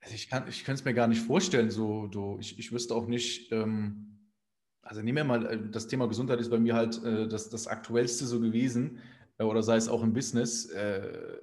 [0.07, 2.95] also ich, kann, ich könnte es mir gar nicht vorstellen, so, so ich, ich wüsste
[2.95, 4.21] auch nicht, ähm,
[4.81, 7.66] also nehmen wir mal, äh, das Thema Gesundheit ist bei mir halt äh, das, das
[7.66, 9.01] Aktuellste so gewesen,
[9.38, 10.66] äh, oder sei es auch im Business.
[10.66, 11.38] Äh,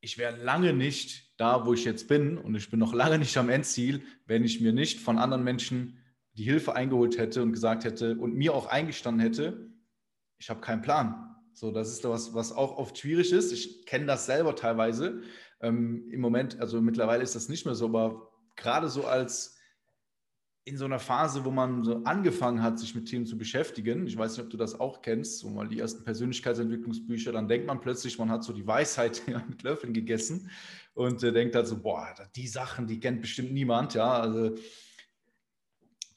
[0.00, 3.36] ich wäre lange nicht da, wo ich jetzt bin und ich bin noch lange nicht
[3.36, 5.98] am Endziel, wenn ich mir nicht von anderen Menschen
[6.34, 9.72] die Hilfe eingeholt hätte und gesagt hätte und mir auch eingestanden hätte,
[10.38, 11.34] ich habe keinen Plan.
[11.54, 13.50] So, das ist was, was auch oft schwierig ist.
[13.50, 15.22] Ich kenne das selber teilweise.
[15.60, 19.58] Ähm, Im Moment, also mittlerweile ist das nicht mehr so, aber gerade so als
[20.68, 24.18] in so einer Phase, wo man so angefangen hat, sich mit Themen zu beschäftigen, ich
[24.18, 27.80] weiß nicht, ob du das auch kennst, so mal die ersten Persönlichkeitsentwicklungsbücher, dann denkt man
[27.80, 30.50] plötzlich, man hat so die Weisheit mit Löffeln gegessen
[30.92, 34.56] und äh, denkt halt so, boah, die Sachen, die kennt bestimmt niemand, ja, also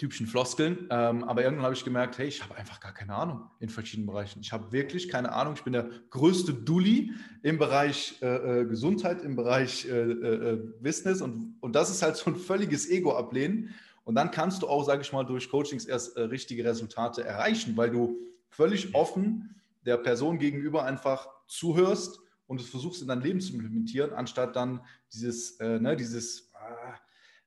[0.02, 0.88] typischen Floskeln.
[0.90, 4.08] Ähm, aber irgendwann habe ich gemerkt, hey, ich habe einfach gar keine Ahnung in verschiedenen
[4.08, 4.40] Bereichen.
[4.42, 5.54] Ich habe wirklich keine Ahnung.
[5.54, 7.12] Ich bin der größte Dulli
[7.44, 11.22] im Bereich äh, äh Gesundheit, im Bereich äh, äh, äh, Business.
[11.22, 13.76] Und, und das ist halt so ein völliges Ego-Ablehnen.
[14.04, 17.78] Und dann kannst du auch, sage ich mal, durch Coachings erst äh, richtige Resultate erreichen,
[17.78, 18.18] weil du
[18.50, 24.14] völlig offen der Person gegenüber einfach zuhörst und es versuchst in dein Leben zu implementieren,
[24.14, 24.82] anstatt dann
[25.14, 26.52] dieses, ne, dieses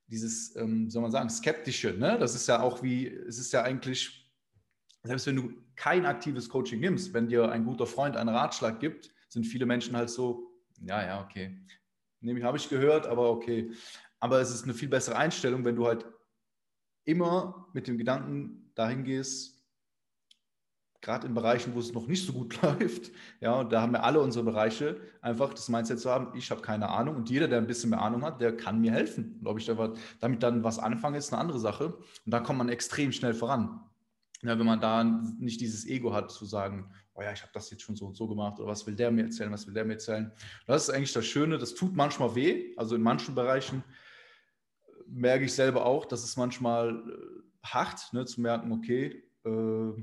[0.07, 2.19] dieses, ähm, soll man sagen, skeptische, ne?
[2.19, 4.31] das ist ja auch wie, es ist ja eigentlich,
[5.03, 9.13] selbst wenn du kein aktives Coaching nimmst, wenn dir ein guter Freund einen Ratschlag gibt,
[9.29, 11.59] sind viele Menschen halt so, ja, ja, okay,
[12.21, 13.73] nämlich habe ich gehört, aber okay.
[14.21, 16.07] Aber es ist eine viel bessere Einstellung, wenn du halt
[17.05, 19.54] immer mit dem Gedanken dahin gehst,
[21.05, 24.03] gerade in Bereichen, wo es noch nicht so gut läuft, ja, und da haben wir
[24.03, 27.59] alle unsere Bereiche, einfach das Mindset zu haben, ich habe keine Ahnung und jeder, der
[27.59, 29.39] ein bisschen mehr Ahnung hat, der kann mir helfen.
[29.43, 29.67] Glaube ich,
[30.21, 31.95] damit dann was anfangen, ist eine andere Sache.
[32.25, 33.81] Und da kommt man extrem schnell voran.
[34.43, 37.71] Ja, wenn man da nicht dieses Ego hat, zu sagen, oh ja, ich habe das
[37.71, 39.85] jetzt schon so und so gemacht oder was will der mir erzählen, was will der
[39.85, 40.33] mir erzählen.
[40.67, 43.85] Das ist eigentlich das Schöne, das tut manchmal weh, also in manchen Bereichen
[45.07, 50.03] merke ich selber auch, dass es manchmal äh, hart, ne, zu merken, okay, äh,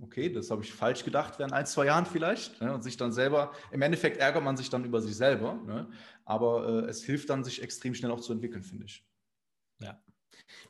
[0.00, 2.60] okay, das habe ich falsch gedacht während ein, zwei Jahren vielleicht.
[2.60, 5.88] Ne, und sich dann selber, im Endeffekt ärgert man sich dann über sich selber, ne,
[6.24, 9.04] aber äh, es hilft dann, sich extrem schnell auch zu entwickeln, finde ich.
[9.80, 10.00] Ja,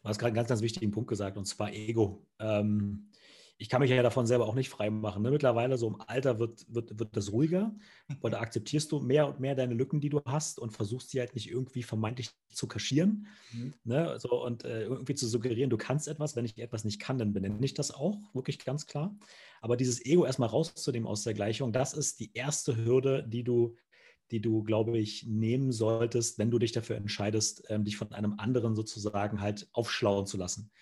[0.03, 2.27] du hast gerade einen ganz, ganz wichtigen Punkt gesagt, und zwar Ego.
[2.39, 3.11] Ähm,
[3.57, 5.23] ich kann mich ja davon selber auch nicht frei machen.
[5.23, 5.31] Ne?
[5.31, 7.75] Mittlerweile, so im Alter, wird, wird, wird das ruhiger,
[8.21, 11.21] weil da akzeptierst du mehr und mehr deine Lücken, die du hast und versuchst sie
[11.21, 13.75] halt nicht irgendwie vermeintlich zu kaschieren mhm.
[13.85, 14.19] ne?
[14.19, 16.35] so, und äh, irgendwie zu suggerieren, du kannst etwas.
[16.35, 19.17] Wenn ich etwas nicht kann, dann benenne ich das auch, wirklich ganz klar.
[19.61, 23.77] Aber dieses Ego erstmal rauszunehmen aus der Gleichung, das ist die erste Hürde, die du
[24.31, 28.35] die du, glaube ich, nehmen solltest, wenn du dich dafür entscheidest, ähm, dich von einem
[28.39, 30.73] anderen sozusagen halt aufschlauen zu lassen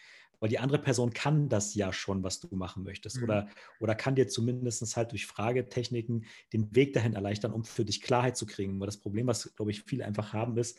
[0.43, 3.19] weil die andere Person kann das ja schon, was du machen möchtest.
[3.19, 3.23] Mhm.
[3.23, 8.03] Oder, oder kann dir zumindest halt durch Fragetechniken den Weg dahin erleichtern, um für dich
[8.03, 8.81] Klarheit zu kriegen.
[8.81, 10.77] Weil das Problem, was, glaube ich, viele einfach haben, ist,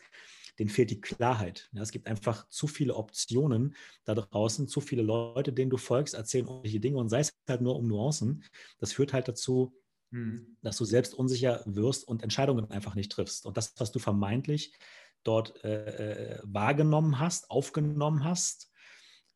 [0.58, 1.70] denen fehlt die Klarheit.
[1.72, 3.74] Ja, es gibt einfach zu viele Optionen
[4.04, 7.62] da draußen, zu viele Leute, denen du folgst, erzählen irgendwelche Dinge und sei es halt
[7.62, 8.44] nur um Nuancen.
[8.80, 9.74] Das führt halt dazu,
[10.10, 10.58] mhm.
[10.60, 13.46] dass du selbst unsicher wirst und Entscheidungen einfach nicht triffst.
[13.46, 14.74] Und das, was du vermeintlich
[15.22, 18.68] dort äh, äh wahrgenommen hast, aufgenommen hast,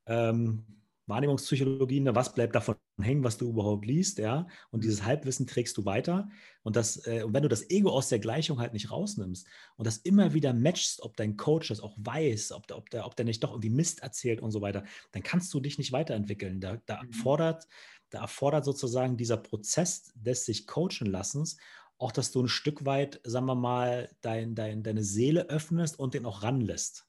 [0.08, 0.64] ähm,
[1.08, 5.76] Wahrnehmungspsychologie, ne, was bleibt davon hängen, was du überhaupt liest, ja, und dieses Halbwissen trägst
[5.78, 6.28] du weiter.
[6.62, 9.86] Und das, äh, und wenn du das Ego aus der Gleichung halt nicht rausnimmst und
[9.86, 13.16] das immer wieder matchst, ob dein Coach das auch weiß, ob der, ob der, ob
[13.16, 16.60] der nicht doch irgendwie Mist erzählt und so weiter, dann kannst du dich nicht weiterentwickeln.
[16.60, 17.08] Da, da mhm.
[17.08, 17.66] erfordert,
[18.10, 21.56] da erfordert sozusagen dieser Prozess des sich coachen lassens
[21.98, 26.14] auch, dass du ein Stück weit, sagen wir mal, dein, dein, deine Seele öffnest und
[26.14, 27.07] den auch ranlässt.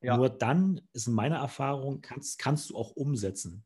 [0.00, 0.16] Ja.
[0.16, 3.64] Nur dann ist in meiner Erfahrung, kannst, kannst du auch umsetzen.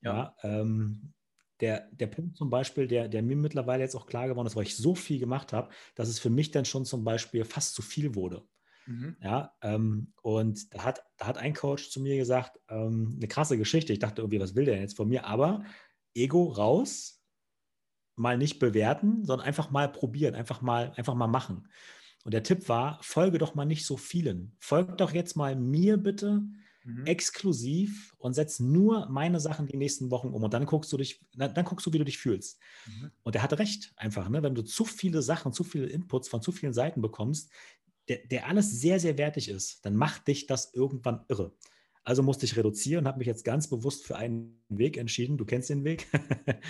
[0.00, 0.34] Ja.
[0.42, 1.12] ja ähm,
[1.60, 4.64] der, der Punkt zum Beispiel, der, der mir mittlerweile jetzt auch klar geworden ist, weil
[4.64, 7.82] ich so viel gemacht habe, dass es für mich dann schon zum Beispiel fast zu
[7.82, 8.42] viel wurde.
[8.86, 9.16] Mhm.
[9.22, 13.58] Ja, ähm, und da hat, da hat ein Coach zu mir gesagt, ähm, eine krasse
[13.58, 13.92] Geschichte.
[13.92, 15.26] Ich dachte irgendwie, was will der jetzt von mir?
[15.26, 15.64] Aber
[16.14, 17.22] Ego raus,
[18.16, 21.68] mal nicht bewerten, sondern einfach mal probieren, einfach mal, einfach mal machen.
[22.24, 24.56] Und der Tipp war, folge doch mal nicht so vielen.
[24.58, 26.42] Folg doch jetzt mal mir bitte
[26.84, 27.06] mhm.
[27.06, 30.42] exklusiv und setz nur meine Sachen die nächsten Wochen um.
[30.42, 32.58] Und dann guckst du dich, dann, dann guckst du, wie du dich fühlst.
[32.86, 33.10] Mhm.
[33.22, 34.42] Und er hatte recht, einfach, ne?
[34.42, 37.50] wenn du zu viele Sachen, zu viele Inputs von zu vielen Seiten bekommst,
[38.08, 41.54] der, der alles sehr, sehr wertig ist, dann macht dich das irgendwann irre.
[42.02, 45.36] Also musste ich reduzieren und habe mich jetzt ganz bewusst für einen Weg entschieden.
[45.36, 46.06] Du kennst den Weg.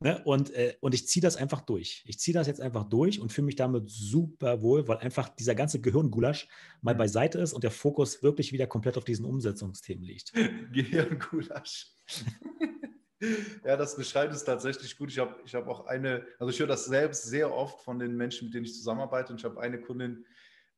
[0.00, 0.22] Ne?
[0.24, 2.04] Und, äh, und ich ziehe das einfach durch.
[2.06, 5.56] Ich ziehe das jetzt einfach durch und fühle mich damit super wohl, weil einfach dieser
[5.56, 6.46] ganze Gehirngulasch
[6.82, 10.32] mal beiseite ist und der Fokus wirklich wieder komplett auf diesen Umsetzungsthemen liegt.
[10.72, 11.90] Gehirngulasch.
[13.64, 15.10] ja, das beschreibt es tatsächlich gut.
[15.10, 18.16] Ich habe ich hab auch eine, also ich höre das selbst sehr oft von den
[18.16, 19.32] Menschen, mit denen ich zusammenarbeite.
[19.32, 20.24] Und ich habe eine Kundin,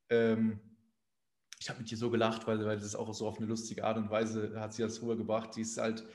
[0.09, 0.59] ähm,
[1.59, 3.97] ich habe mit ihr so gelacht, weil, weil das auch so auf eine lustige Art
[3.97, 5.55] und Weise hat sie das rübergebracht.
[5.55, 6.07] Die ist halt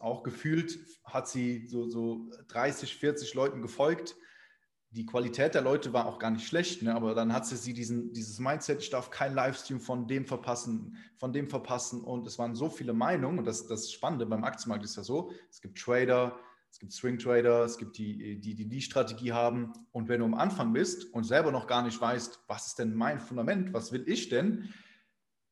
[0.00, 4.16] auch gefühlt hat sie so, so 30, 40 Leuten gefolgt.
[4.90, 6.94] Die Qualität der Leute war auch gar nicht schlecht, ne?
[6.94, 11.32] aber dann hat sie, diesen, dieses Mindset, ich darf keinen Livestream von dem verpassen, von
[11.32, 14.96] dem verpassen und es waren so viele Meinungen und das, das Spannende beim Aktienmarkt ist
[14.96, 16.38] ja so, es gibt Trader,
[16.70, 20.26] es gibt Swing Trader, es gibt die, die, die die Strategie haben und wenn du
[20.26, 23.92] am Anfang bist und selber noch gar nicht weißt, was ist denn mein Fundament, was
[23.92, 24.72] will ich denn,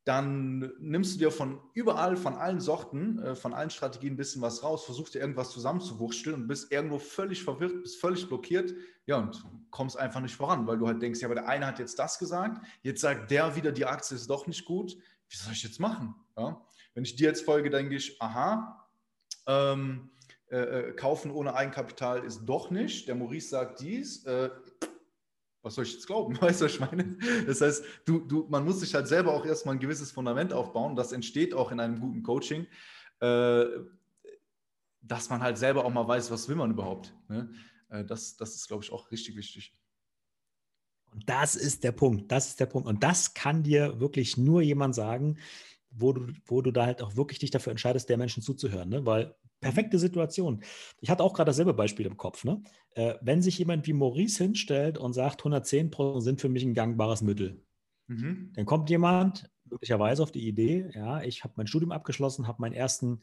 [0.06, 4.40] dann nimmst du dir von überall, von allen Sorten, äh, von allen Strategien ein bisschen
[4.40, 8.72] was raus, versuchst dir irgendwas zusammenzuwursteln und bist irgendwo völlig verwirrt, bist völlig blockiert,
[9.06, 11.78] ja, und kommst einfach nicht voran, weil du halt denkst, ja, aber der eine hat
[11.78, 14.96] jetzt das gesagt, jetzt sagt der wieder, die Aktie ist doch nicht gut,
[15.28, 16.14] wie soll ich jetzt machen?
[16.36, 16.64] Ja?
[16.96, 18.88] wenn ich dir jetzt folge, denke ich, aha,
[19.46, 20.10] ähm,
[20.50, 23.06] äh, äh, kaufen ohne Eigenkapital ist doch nicht.
[23.06, 24.24] Der Maurice sagt dies.
[24.24, 24.48] Äh,
[25.66, 26.36] was soll ich jetzt glauben?
[26.40, 27.18] Weißt du, was ich meine?
[27.44, 30.94] Das heißt, du, du, man muss sich halt selber auch erstmal ein gewisses Fundament aufbauen.
[30.94, 32.68] Das entsteht auch in einem guten Coaching,
[33.20, 33.64] äh,
[35.02, 37.12] dass man halt selber auch mal weiß, was will man überhaupt.
[37.28, 37.50] Ne?
[37.88, 39.76] Äh, das, das ist, glaube ich, auch richtig wichtig.
[41.10, 42.30] Und das ist der Punkt.
[42.30, 42.86] Das ist der Punkt.
[42.86, 45.38] Und das kann dir wirklich nur jemand sagen,
[45.90, 48.88] wo du, wo du da halt auch wirklich dich dafür entscheidest, der Menschen zuzuhören.
[48.88, 49.04] Ne?
[49.04, 49.34] Weil
[49.66, 50.62] perfekte Situation.
[51.00, 52.44] Ich hatte auch gerade dasselbe Beispiel im Kopf.
[52.44, 52.62] Ne?
[52.94, 56.74] Äh, wenn sich jemand wie Maurice hinstellt und sagt, 110 Prozent sind für mich ein
[56.74, 57.62] gangbares Mittel,
[58.06, 58.52] mhm.
[58.54, 62.74] dann kommt jemand möglicherweise auf die Idee, ja, ich habe mein Studium abgeschlossen, habe meinen
[62.74, 63.20] ersten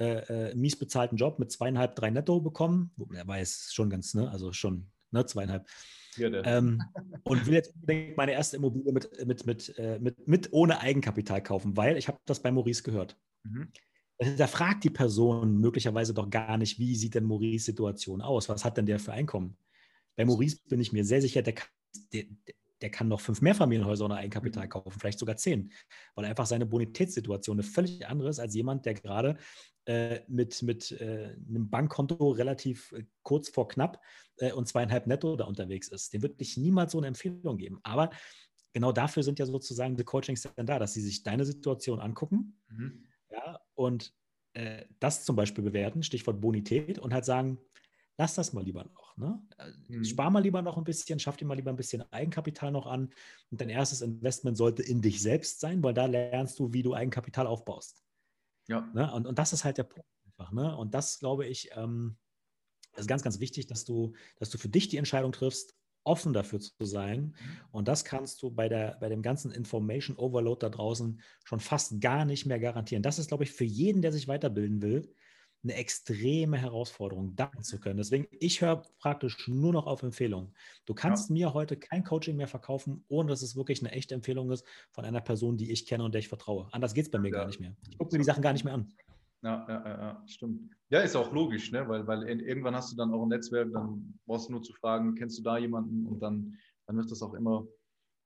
[0.00, 2.90] äh, äh, mies bezahlten Job mit zweieinhalb, drei netto bekommen.
[3.14, 5.68] Er weiß schon ganz, ne, also schon ne, zweieinhalb.
[6.16, 6.82] Ja, ähm,
[7.22, 11.42] und will jetzt unbedingt meine erste Immobilie mit, mit, mit, äh, mit, mit ohne Eigenkapital
[11.42, 13.16] kaufen, weil ich habe das bei Maurice gehört.
[13.44, 13.68] Mhm.
[14.18, 18.48] Da fragt die Person möglicherweise doch gar nicht, wie sieht denn Maurice Situation aus?
[18.48, 19.56] Was hat denn der für Einkommen?
[20.16, 21.68] Bei Maurice bin ich mir sehr sicher, der kann,
[22.12, 22.24] der,
[22.80, 24.70] der kann noch fünf Mehrfamilienhäuser ohne Eigenkapital mhm.
[24.70, 25.72] kaufen, vielleicht sogar zehn,
[26.14, 29.36] weil einfach seine Bonitätssituation eine völlig andere ist als jemand, der gerade
[29.86, 34.00] äh, mit, mit äh, einem Bankkonto relativ äh, kurz vor knapp
[34.36, 36.12] äh, und zweieinhalb netto da unterwegs ist.
[36.12, 37.80] Dem würde ich niemals so eine Empfehlung geben.
[37.82, 38.10] Aber
[38.72, 42.60] genau dafür sind ja sozusagen die Coachings dann da, dass sie sich deine Situation angucken
[42.68, 43.04] mhm.
[43.74, 44.14] Und
[44.54, 47.58] äh, das zum Beispiel bewerten, Stichwort Bonität, und halt sagen,
[48.16, 49.16] lass das mal lieber noch.
[49.16, 49.42] Ne?
[49.58, 50.04] Äh, mhm.
[50.04, 53.12] Spar mal lieber noch ein bisschen, schaff dir mal lieber ein bisschen Eigenkapital noch an.
[53.50, 56.94] Und dein erstes Investment sollte in dich selbst sein, weil da lernst du, wie du
[56.94, 58.02] Eigenkapital aufbaust.
[58.68, 58.88] Ja.
[58.94, 59.12] Ne?
[59.12, 60.52] Und, und das ist halt der Punkt einfach.
[60.52, 60.76] Ne?
[60.76, 62.16] Und das, glaube ich, ähm,
[62.96, 66.60] ist ganz, ganz wichtig, dass du, dass du für dich die Entscheidung triffst, offen dafür
[66.60, 67.20] zu sein.
[67.20, 67.34] Mhm.
[67.72, 72.00] Und das kannst du bei, der, bei dem ganzen Information Overload da draußen schon fast
[72.00, 73.02] gar nicht mehr garantieren.
[73.02, 75.12] Das ist, glaube ich, für jeden, der sich weiterbilden will,
[75.64, 77.96] eine extreme Herausforderung, danken zu können.
[77.96, 80.54] Deswegen, ich höre praktisch nur noch auf Empfehlungen.
[80.84, 81.34] Du kannst ja.
[81.34, 85.04] mir heute kein Coaching mehr verkaufen, ohne dass es wirklich eine echte Empfehlung ist von
[85.04, 86.68] einer Person, die ich kenne und der ich vertraue.
[86.72, 87.38] Anders geht es bei mir ja.
[87.38, 87.74] gar nicht mehr.
[87.88, 88.92] Ich gucke mir die Sachen gar nicht mehr an.
[89.44, 90.74] Ja, ja, ja, stimmt.
[90.88, 91.86] Ja, ist auch logisch, ne?
[91.86, 95.14] weil, weil irgendwann hast du dann auch ein Netzwerk, dann brauchst du nur zu fragen,
[95.16, 97.66] kennst du da jemanden und dann, dann wird das auch immer,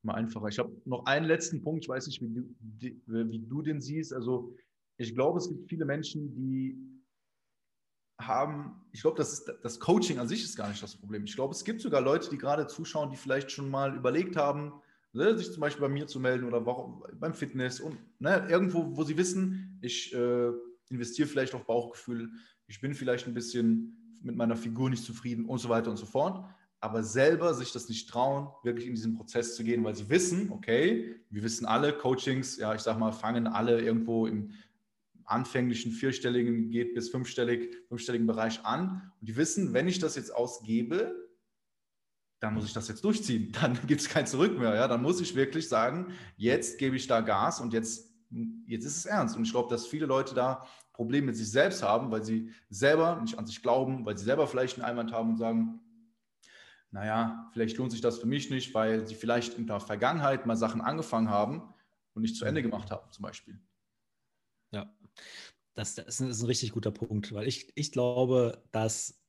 [0.04, 0.46] immer einfacher.
[0.46, 4.12] Ich habe noch einen letzten Punkt, ich weiß nicht, wie du, wie du den siehst.
[4.14, 4.54] Also
[4.96, 6.78] ich glaube, es gibt viele Menschen, die
[8.20, 11.24] haben, ich glaube, das, das Coaching an sich ist gar nicht das Problem.
[11.24, 14.72] Ich glaube, es gibt sogar Leute, die gerade zuschauen, die vielleicht schon mal überlegt haben,
[15.12, 19.02] ne, sich zum Beispiel bei mir zu melden oder beim Fitness und ne, irgendwo, wo
[19.02, 20.52] sie wissen, ich äh,
[20.90, 22.30] investiere vielleicht auf Bauchgefühl,
[22.66, 26.06] ich bin vielleicht ein bisschen mit meiner Figur nicht zufrieden und so weiter und so
[26.06, 26.44] fort,
[26.80, 30.50] aber selber sich das nicht trauen, wirklich in diesen Prozess zu gehen, weil sie wissen,
[30.52, 34.52] okay, wir wissen alle, Coachings, ja, ich sag mal, fangen alle irgendwo im
[35.24, 40.34] anfänglichen vierstelligen geht bis fünfstellig, fünfstelligen Bereich an und die wissen, wenn ich das jetzt
[40.34, 41.28] ausgebe,
[42.40, 43.52] dann muss ich das jetzt durchziehen.
[43.60, 44.74] Dann gibt es kein Zurück mehr.
[44.74, 44.86] Ja?
[44.86, 49.06] Dann muss ich wirklich sagen, jetzt gebe ich da Gas und jetzt, jetzt ist es
[49.06, 49.36] ernst.
[49.36, 53.20] Und ich glaube, dass viele Leute da Probleme mit sich selbst haben, weil sie selber
[53.20, 55.80] nicht an sich glauben, weil sie selber vielleicht einen Einwand haben und sagen,
[56.90, 60.56] naja, vielleicht lohnt sich das für mich nicht, weil sie vielleicht in der Vergangenheit mal
[60.56, 61.74] Sachen angefangen haben
[62.14, 63.60] und nicht zu Ende gemacht haben, zum Beispiel.
[64.72, 64.92] Ja,
[65.74, 69.20] das, das ist ein richtig guter Punkt, weil ich, ich glaube, dass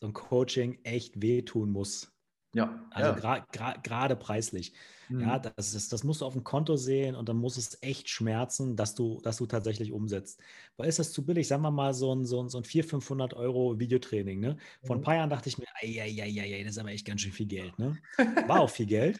[0.00, 2.12] so ein Coaching echt wehtun muss.
[2.56, 2.80] Ja.
[2.90, 3.44] Also ja.
[3.52, 4.72] gerade gra preislich.
[5.10, 5.20] Mhm.
[5.20, 8.08] Ja, das, ist, das musst du auf dem Konto sehen und dann muss es echt
[8.08, 10.40] schmerzen, dass du, dass du tatsächlich umsetzt.
[10.78, 11.46] Weil ist das zu billig?
[11.46, 14.40] Sagen wir mal so ein, so ein, so ein 400, 500 Euro Videotraining.
[14.40, 14.56] Ne?
[14.82, 15.00] Vor mhm.
[15.00, 17.78] ein paar Jahren dachte ich mir, ei, das ist aber echt ganz schön viel Geld.
[17.78, 17.98] Ne?
[18.48, 19.18] War auch viel Geld.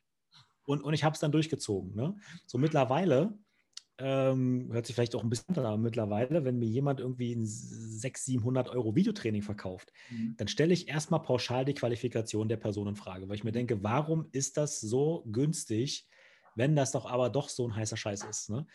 [0.64, 1.94] Und, und ich habe es dann durchgezogen.
[1.94, 2.16] Ne?
[2.46, 3.38] So mittlerweile
[3.98, 7.46] ähm, hört sich vielleicht auch ein bisschen an, aber mittlerweile, wenn mir jemand irgendwie ein
[7.46, 10.35] 600, 700 Euro Videotraining verkauft, mhm.
[10.37, 13.82] dann stelle ich erstmal pauschal die Qualifikation der Person in Frage, weil ich mir denke,
[13.82, 16.06] warum ist das so günstig,
[16.54, 18.50] wenn das doch aber doch so ein heißer Scheiß ist?
[18.50, 18.66] Ne?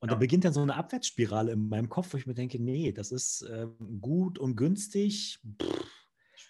[0.00, 0.14] Und ja.
[0.14, 3.10] da beginnt dann so eine Abwärtsspirale in meinem Kopf, wo ich mir denke, nee, das
[3.10, 3.66] ist äh,
[4.00, 5.40] gut und günstig.
[5.60, 5.97] Pff,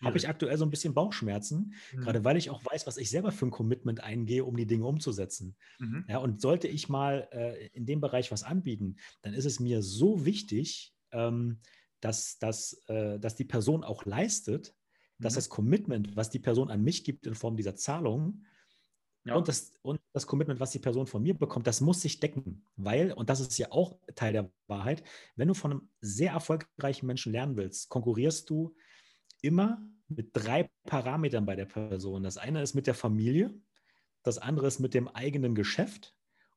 [0.04, 2.00] habe ich aktuell so ein bisschen Bauchschmerzen, mhm.
[2.00, 4.86] gerade weil ich auch weiß, was ich selber für ein Commitment eingehe, um die Dinge
[4.86, 5.56] umzusetzen.
[5.78, 6.04] Mhm.
[6.08, 9.82] Ja, und sollte ich mal äh, in dem Bereich was anbieten, dann ist es mir
[9.82, 11.60] so wichtig, ähm,
[12.00, 14.74] dass, dass, äh, dass die Person auch leistet,
[15.18, 15.22] mhm.
[15.22, 18.44] dass das Commitment, was die Person an mich gibt in Form dieser Zahlung,
[19.28, 19.34] ja.
[19.34, 22.64] Und, das, und das Commitment, was die Person von mir bekommt, das muss sich decken.
[22.76, 25.02] Weil, und das ist ja auch Teil der Wahrheit,
[25.36, 28.74] wenn du von einem sehr erfolgreichen Menschen lernen willst, konkurrierst du
[29.42, 32.22] immer mit drei Parametern bei der Person.
[32.22, 33.54] Das eine ist mit der Familie,
[34.22, 36.14] das andere ist mit dem eigenen Geschäft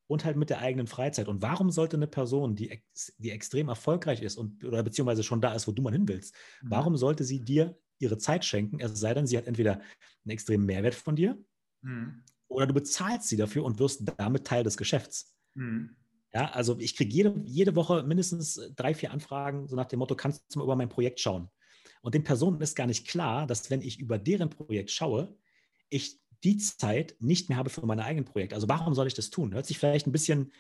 [0.08, 1.28] und halt mit der eigenen Freizeit.
[1.28, 2.82] Und warum sollte eine Person, die,
[3.18, 6.36] die extrem erfolgreich ist und oder beziehungsweise schon da ist, wo du mal hin willst,
[6.62, 6.72] mhm.
[6.72, 10.66] warum sollte sie dir ihre Zeit schenken, es sei denn, sie hat entweder einen extremen
[10.66, 11.38] Mehrwert von dir
[11.82, 12.24] mhm.
[12.48, 15.36] oder du bezahlst sie dafür und wirst damit Teil des Geschäfts.
[15.54, 15.96] Mhm.
[16.34, 20.16] Ja, also ich kriege jede, jede Woche mindestens drei, vier Anfragen, so nach dem Motto,
[20.16, 21.50] kannst du mal über mein Projekt schauen?
[22.02, 25.36] Und den Personen ist gar nicht klar, dass wenn ich über deren Projekt schaue,
[25.90, 28.56] ich die Zeit nicht mehr habe für meine eigenen Projekte.
[28.56, 29.54] Also warum soll ich das tun?
[29.54, 30.52] Hört sich vielleicht ein bisschen,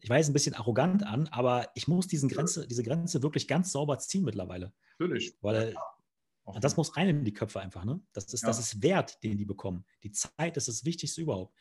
[0.00, 3.72] ich weiß, ein bisschen arrogant an, aber ich muss diesen Grenze, diese Grenze wirklich ganz
[3.72, 4.72] sauber ziehen mittlerweile.
[4.98, 5.34] Natürlich.
[5.40, 7.84] Weil ja, das muss rein in die Köpfe einfach.
[7.84, 8.00] Ne?
[8.12, 8.48] Das, ist, ja.
[8.48, 9.84] das ist Wert, den die bekommen.
[10.02, 11.56] Die Zeit ist das Wichtigste überhaupt.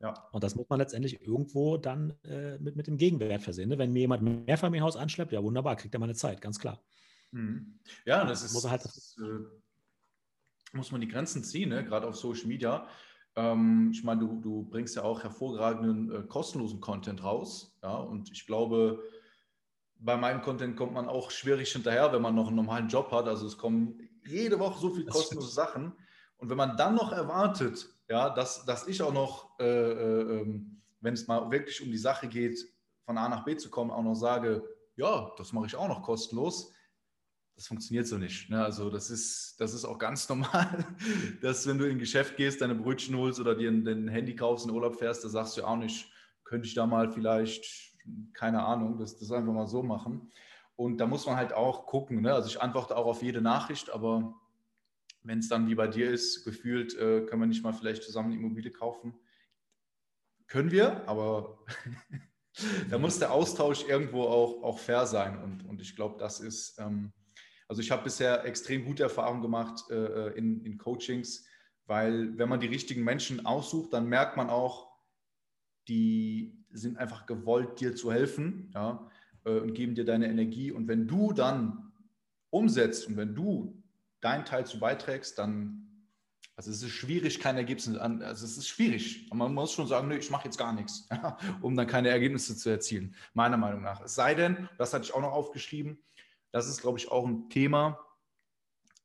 [0.00, 0.14] Ja.
[0.32, 3.68] Und das muss man letztendlich irgendwo dann äh, mit, mit dem Gegenwert versehen.
[3.68, 3.78] Ne?
[3.78, 6.82] Wenn mir jemand ein Mehrfamilienhaus anschleppt, ja wunderbar, kriegt er meine Zeit, ganz klar.
[7.32, 7.78] Mhm.
[8.04, 11.84] Ja, das ist, muss, halt das, äh, muss man die Grenzen ziehen, ne?
[11.84, 12.88] gerade auf Social Media.
[13.36, 17.76] Ähm, ich meine, du, du bringst ja auch hervorragenden äh, kostenlosen Content raus.
[17.82, 17.96] Ja?
[17.96, 19.02] Und ich glaube,
[19.96, 23.28] bei meinem Content kommt man auch schwierig hinterher, wenn man noch einen normalen Job hat.
[23.28, 25.92] Also es kommen jede Woche so viele kostenlose Sachen.
[26.38, 30.80] Und wenn man dann noch erwartet, ja, dass, dass ich auch noch, äh, äh, ähm,
[31.00, 32.58] wenn es mal wirklich um die Sache geht,
[33.04, 34.64] von A nach B zu kommen, auch noch sage,
[34.96, 36.72] ja, das mache ich auch noch kostenlos,
[37.60, 38.48] das funktioniert so nicht.
[38.48, 38.64] Ne?
[38.64, 40.86] Also das ist, das ist auch ganz normal,
[41.42, 44.64] dass wenn du in ein Geschäft gehst, deine Brötchen holst oder dir ein, Handy kaufst,
[44.64, 46.10] in Urlaub fährst, da sagst du auch nicht,
[46.42, 47.66] könnte ich da mal vielleicht,
[48.32, 50.32] keine Ahnung, das, das einfach mal so machen.
[50.74, 52.22] Und da muss man halt auch gucken.
[52.22, 52.32] Ne?
[52.32, 54.40] Also ich antworte auch auf jede Nachricht, aber
[55.22, 58.32] wenn es dann wie bei dir ist, gefühlt, äh, können wir nicht mal vielleicht zusammen
[58.32, 59.12] eine Immobilie kaufen.
[60.46, 61.58] Können wir, aber
[62.88, 65.42] da muss der Austausch irgendwo auch, auch fair sein.
[65.42, 67.12] Und, und ich glaube, das ist, ähm,
[67.70, 71.46] also ich habe bisher extrem gute Erfahrungen gemacht äh, äh, in, in Coachings,
[71.86, 74.90] weil wenn man die richtigen Menschen aussucht, dann merkt man auch,
[75.86, 79.08] die sind einfach gewollt, dir zu helfen ja,
[79.44, 80.72] äh, und geben dir deine Energie.
[80.72, 81.92] Und wenn du dann
[82.50, 83.80] umsetzt und wenn du
[84.20, 85.86] deinen Teil zu beiträgst, dann,
[86.56, 89.30] also es ist schwierig, keine Ergebnisse an, also es ist schwierig.
[89.32, 91.08] Man muss schon sagen, nö, ich mache jetzt gar nichts,
[91.60, 94.00] um dann keine Ergebnisse zu erzielen, meiner Meinung nach.
[94.00, 96.02] Es sei denn, das hatte ich auch noch aufgeschrieben,
[96.52, 97.98] das ist, glaube ich, auch ein Thema.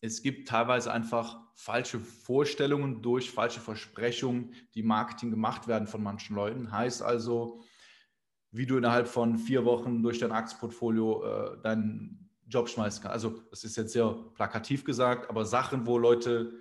[0.02, 6.36] Es gibt teilweise einfach falsche Vorstellungen durch falsche Versprechungen, die Marketing gemacht werden von manchen
[6.36, 6.72] Leuten.
[6.72, 7.64] Heißt also,
[8.52, 13.12] wie du innerhalb von vier Wochen durch dein Aktienportfolio äh, dein Job schmeißen kann.
[13.12, 16.54] Also das ist jetzt sehr plakativ gesagt, aber Sachen, wo Leute,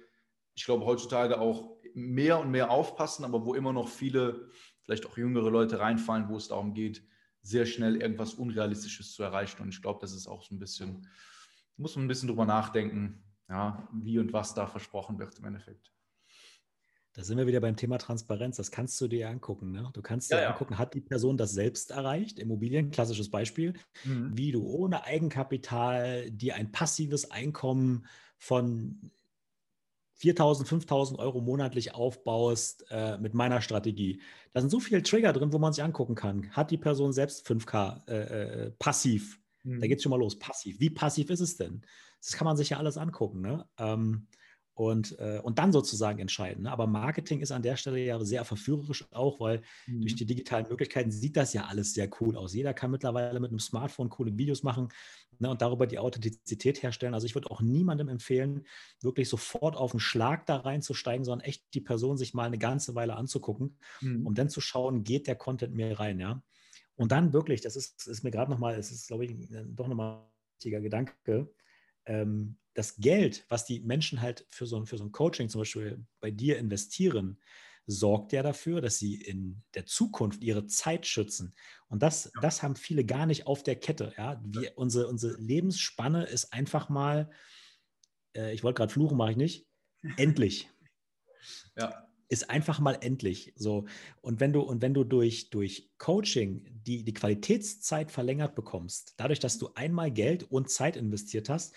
[0.55, 4.49] ich glaube, heutzutage auch mehr und mehr aufpassen, aber wo immer noch viele,
[4.83, 7.03] vielleicht auch jüngere Leute reinfallen, wo es darum geht,
[7.45, 9.63] sehr schnell irgendwas Unrealistisches zu erreichen.
[9.63, 11.07] Und ich glaube, das ist auch so ein bisschen,
[11.77, 15.93] muss man ein bisschen drüber nachdenken, ja, wie und was da versprochen wird im Endeffekt.
[17.13, 18.57] Da sind wir wieder beim Thema Transparenz.
[18.57, 19.71] Das kannst du dir angucken.
[19.71, 19.89] Ne?
[19.93, 22.41] Du kannst dir ja, angucken, hat die Person das selbst erreicht?
[22.41, 23.75] Immobilien, klassisches Beispiel.
[24.03, 24.37] Mhm.
[24.37, 29.13] Wie du ohne Eigenkapital dir ein passives Einkommen von
[30.21, 34.21] 4.000, 5.000 Euro monatlich aufbaust äh, mit meiner Strategie.
[34.53, 36.51] Da sind so viele Trigger drin, wo man sich angucken kann.
[36.51, 39.41] Hat die Person selbst 5K äh, äh, passiv?
[39.65, 39.81] Mhm.
[39.81, 40.39] Da geht es schon mal los.
[40.39, 40.79] Passiv.
[40.79, 41.83] Wie passiv ist es denn?
[42.23, 43.41] Das kann man sich ja alles angucken.
[43.41, 43.67] Ne?
[43.79, 44.29] Ähm,
[44.75, 46.65] und, äh, und dann sozusagen entscheiden.
[46.65, 46.73] Ne?
[46.73, 50.01] Aber Marketing ist an der Stelle ja sehr verführerisch auch, weil mhm.
[50.01, 52.55] durch die digitalen Möglichkeiten sieht das ja alles sehr cool aus.
[52.55, 54.89] Jeder kann mittlerweile mit einem Smartphone coole Videos machen
[55.41, 57.15] ne, und darüber die Authentizität herstellen.
[57.15, 58.67] Also ich würde auch niemandem empfehlen,
[59.01, 62.95] wirklich sofort auf den Schlag da reinzusteigen, sondern echt die Person sich mal eine ganze
[62.95, 64.27] Weile anzugucken, mhm.
[64.27, 66.43] um dann zu schauen, geht der Content mir rein, ja.
[66.97, 69.35] Und dann wirklich, das ist, ist mir gerade nochmal, es ist, glaube ich,
[69.67, 71.53] doch nochmal ein wichtiger Gedanke,
[72.07, 76.05] ähm, das Geld, was die Menschen halt für so, für so ein Coaching zum Beispiel
[76.21, 77.39] bei dir investieren,
[77.87, 81.55] sorgt ja dafür, dass sie in der Zukunft ihre Zeit schützen.
[81.89, 82.41] Und das, ja.
[82.41, 84.13] das haben viele gar nicht auf der Kette.
[84.17, 84.41] Ja?
[84.45, 87.31] Wir, unsere, unsere Lebensspanne ist einfach mal,
[88.35, 89.67] äh, ich wollte gerade fluchen, mache ich nicht,
[90.17, 90.71] endlich.
[91.77, 92.09] Ja.
[92.29, 93.53] Ist einfach mal endlich.
[93.55, 93.85] So.
[94.23, 99.41] Und wenn du, und wenn du durch, durch Coaching die, die Qualitätszeit verlängert bekommst, dadurch,
[99.41, 101.75] dass du einmal Geld und Zeit investiert hast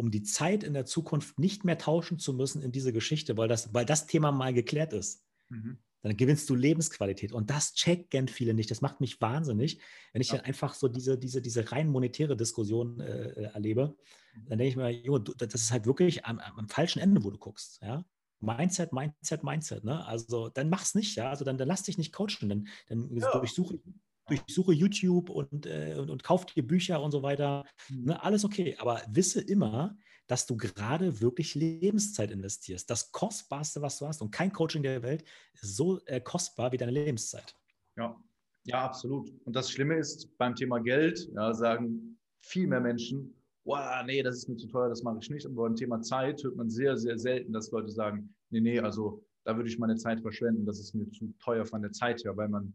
[0.00, 3.48] um die Zeit in der Zukunft nicht mehr tauschen zu müssen in diese Geschichte, weil
[3.48, 5.22] das, weil das Thema mal geklärt ist.
[5.50, 5.78] Mhm.
[6.02, 7.32] Dann gewinnst du Lebensqualität.
[7.32, 8.70] Und das checken viele nicht.
[8.70, 9.80] Das macht mich wahnsinnig,
[10.12, 10.36] wenn ich ja.
[10.36, 13.96] dann einfach so diese, diese, diese rein monetäre Diskussion äh, erlebe.
[14.34, 14.48] Mhm.
[14.48, 17.38] Dann denke ich mir, jo, das ist halt wirklich am, am falschen Ende, wo du
[17.38, 17.80] guckst.
[17.82, 18.04] Ja?
[18.40, 19.84] Mindset, Mindset, Mindset.
[19.84, 20.04] Ne?
[20.06, 21.28] Also dann mach's nicht, ja.
[21.28, 22.48] Also dann, dann lass dich nicht coachen.
[22.48, 23.30] Dann, dann ja.
[23.32, 23.78] durchsuche,
[24.26, 27.66] durchsuche YouTube und, äh, und, und kauf dir Bücher und so weiter.
[27.90, 28.04] Mhm.
[28.04, 29.98] Ne, alles okay, aber wisse immer,
[30.30, 32.88] dass du gerade wirklich Lebenszeit investierst.
[32.88, 34.22] Das Kostbarste, was du hast.
[34.22, 35.24] Und kein Coaching der Welt
[35.54, 37.56] ist so äh, kostbar wie deine Lebenszeit.
[37.96, 38.16] Ja,
[38.64, 39.32] Ja, absolut.
[39.44, 44.36] Und das Schlimme ist, beim Thema Geld ja, sagen viel mehr Menschen, wow, nee, das
[44.36, 45.46] ist mir zu teuer, das mache ich nicht.
[45.46, 49.24] Und beim Thema Zeit hört man sehr, sehr selten, dass Leute sagen, nee, nee, also
[49.42, 52.36] da würde ich meine Zeit verschwenden, das ist mir zu teuer von der Zeit her,
[52.36, 52.72] weil man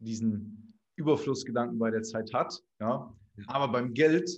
[0.00, 2.60] diesen Überflussgedanken bei der Zeit hat.
[2.80, 3.14] Ja.
[3.46, 4.28] Aber beim Geld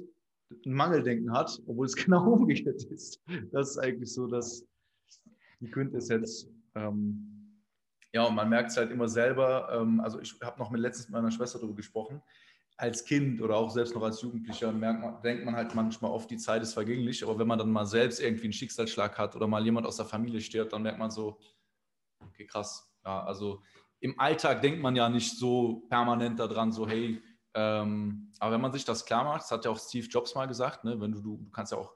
[0.51, 3.23] ein Mangeldenken hat, obwohl es genau umgekehrt ist.
[3.53, 4.65] Das ist eigentlich so, dass
[5.61, 6.49] die Quintessenz.
[6.75, 7.39] Ähm,
[8.13, 9.69] ja, und man merkt es halt immer selber.
[9.73, 12.23] Ähm, also ich habe noch mit letztens mit meiner Schwester darüber gesprochen.
[12.77, 16.31] Als Kind oder auch selbst noch als Jugendlicher merkt man, denkt man halt manchmal oft,
[16.31, 17.25] die Zeit ist vergänglich.
[17.25, 20.07] Aber wenn man dann mal selbst irgendwie einen Schicksalsschlag hat oder mal jemand aus der
[20.07, 21.39] Familie stirbt, dann merkt man so,
[22.21, 22.89] okay, krass.
[23.05, 23.63] Ja, also
[24.01, 27.21] im Alltag denkt man ja nicht so permanent daran, so hey,
[27.59, 30.47] ähm, aber wenn man sich das klar macht, das hat ja auch Steve Jobs mal
[30.47, 31.93] gesagt, ne, wenn du, du, du kannst ja auch,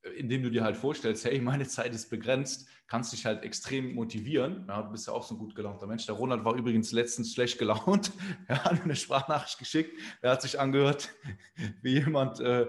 [0.00, 3.94] äh, indem du dir halt vorstellst, hey, meine Zeit ist begrenzt, kannst dich halt extrem
[3.94, 4.64] motivieren.
[4.66, 6.06] Ja, du bist ja auch so ein gut gelaunter Mensch.
[6.06, 8.12] Der Ronald war übrigens letztens schlecht gelaunt.
[8.48, 9.98] Er hat eine Sprachnachricht geschickt.
[10.22, 11.10] Er hat sich angehört,
[11.82, 12.66] wie jemand, äh,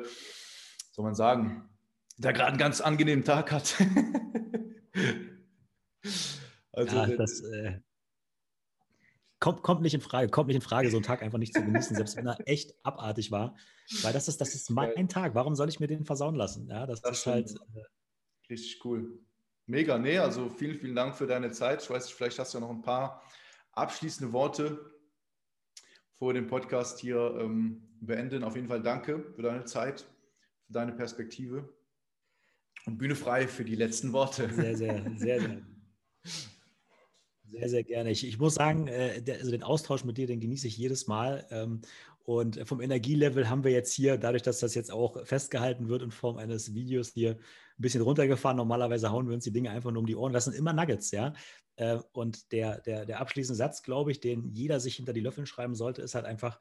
[0.91, 1.69] soll man sagen,
[2.17, 3.75] der gerade einen ganz angenehmen Tag hat.
[6.73, 7.79] also, ja, das, äh,
[9.45, 11.63] kommt, kommt nicht in Frage, kommt nicht in Frage, so einen Tag einfach nicht zu
[11.63, 13.55] genießen, selbst wenn er echt abartig war.
[14.01, 15.35] Weil das ist, das ist mein Tag.
[15.35, 16.67] Warum soll ich mir den versauen lassen?
[16.67, 17.51] Ja, das, das ist halt.
[17.75, 19.19] Äh, Richtig cool.
[19.67, 21.83] Mega, nee, also vielen, vielen Dank für deine Zeit.
[21.83, 23.21] Ich weiß nicht, vielleicht hast du ja noch ein paar
[23.73, 24.79] abschließende Worte
[26.13, 28.43] vor dem Podcast hier ähm, beenden.
[28.43, 30.07] Auf jeden Fall danke für deine Zeit,
[30.65, 31.71] für deine Perspektive
[32.87, 34.51] und Bühne frei für die letzten Worte.
[34.51, 35.61] Sehr, sehr, sehr, sehr.
[37.57, 38.11] Sehr, sehr gerne.
[38.11, 41.07] Ich, ich muss sagen, äh, der, also den Austausch mit dir, den genieße ich jedes
[41.07, 41.45] Mal.
[41.51, 41.81] Ähm,
[42.23, 46.11] und vom Energielevel haben wir jetzt hier, dadurch, dass das jetzt auch festgehalten wird in
[46.11, 47.37] Form eines Videos, hier ein
[47.77, 48.57] bisschen runtergefahren.
[48.57, 50.33] Normalerweise hauen wir uns die Dinge einfach nur um die Ohren.
[50.33, 51.33] Das sind immer Nuggets, ja.
[51.77, 55.45] Äh, und der, der, der abschließende Satz, glaube ich, den jeder sich hinter die Löffel
[55.45, 56.59] schreiben sollte, ist halt einfach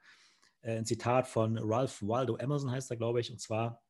[0.62, 3.32] äh, ein Zitat von Ralph Waldo Emerson, heißt er, glaube ich.
[3.32, 3.82] Und zwar: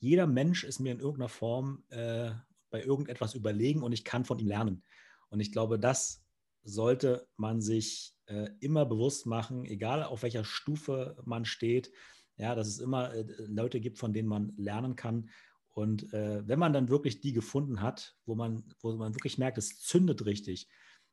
[0.00, 2.32] Jeder Mensch ist mir in irgendeiner Form äh,
[2.70, 4.82] bei irgendetwas überlegen und ich kann von ihm lernen.
[5.28, 6.19] Und ich glaube, das
[6.62, 11.90] sollte man sich äh, immer bewusst machen, egal auf welcher Stufe man steht,
[12.36, 15.30] ja, dass es immer äh, Leute gibt, von denen man lernen kann.
[15.72, 19.58] Und äh, wenn man dann wirklich die gefunden hat, wo man, wo man wirklich merkt,
[19.58, 20.68] es zündet richtig,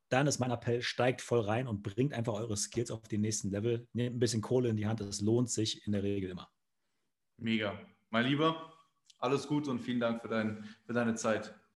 [0.10, 3.50] dann ist mein Appell, steigt voll rein und bringt einfach eure Skills auf den nächsten
[3.50, 3.88] Level.
[3.94, 6.50] Nehmt ein bisschen Kohle in die Hand, es lohnt sich in der Regel immer.
[7.38, 7.80] Mega.
[8.10, 8.74] Mein Lieber,
[9.20, 11.54] alles gut und vielen Dank für, dein, für deine Zeit.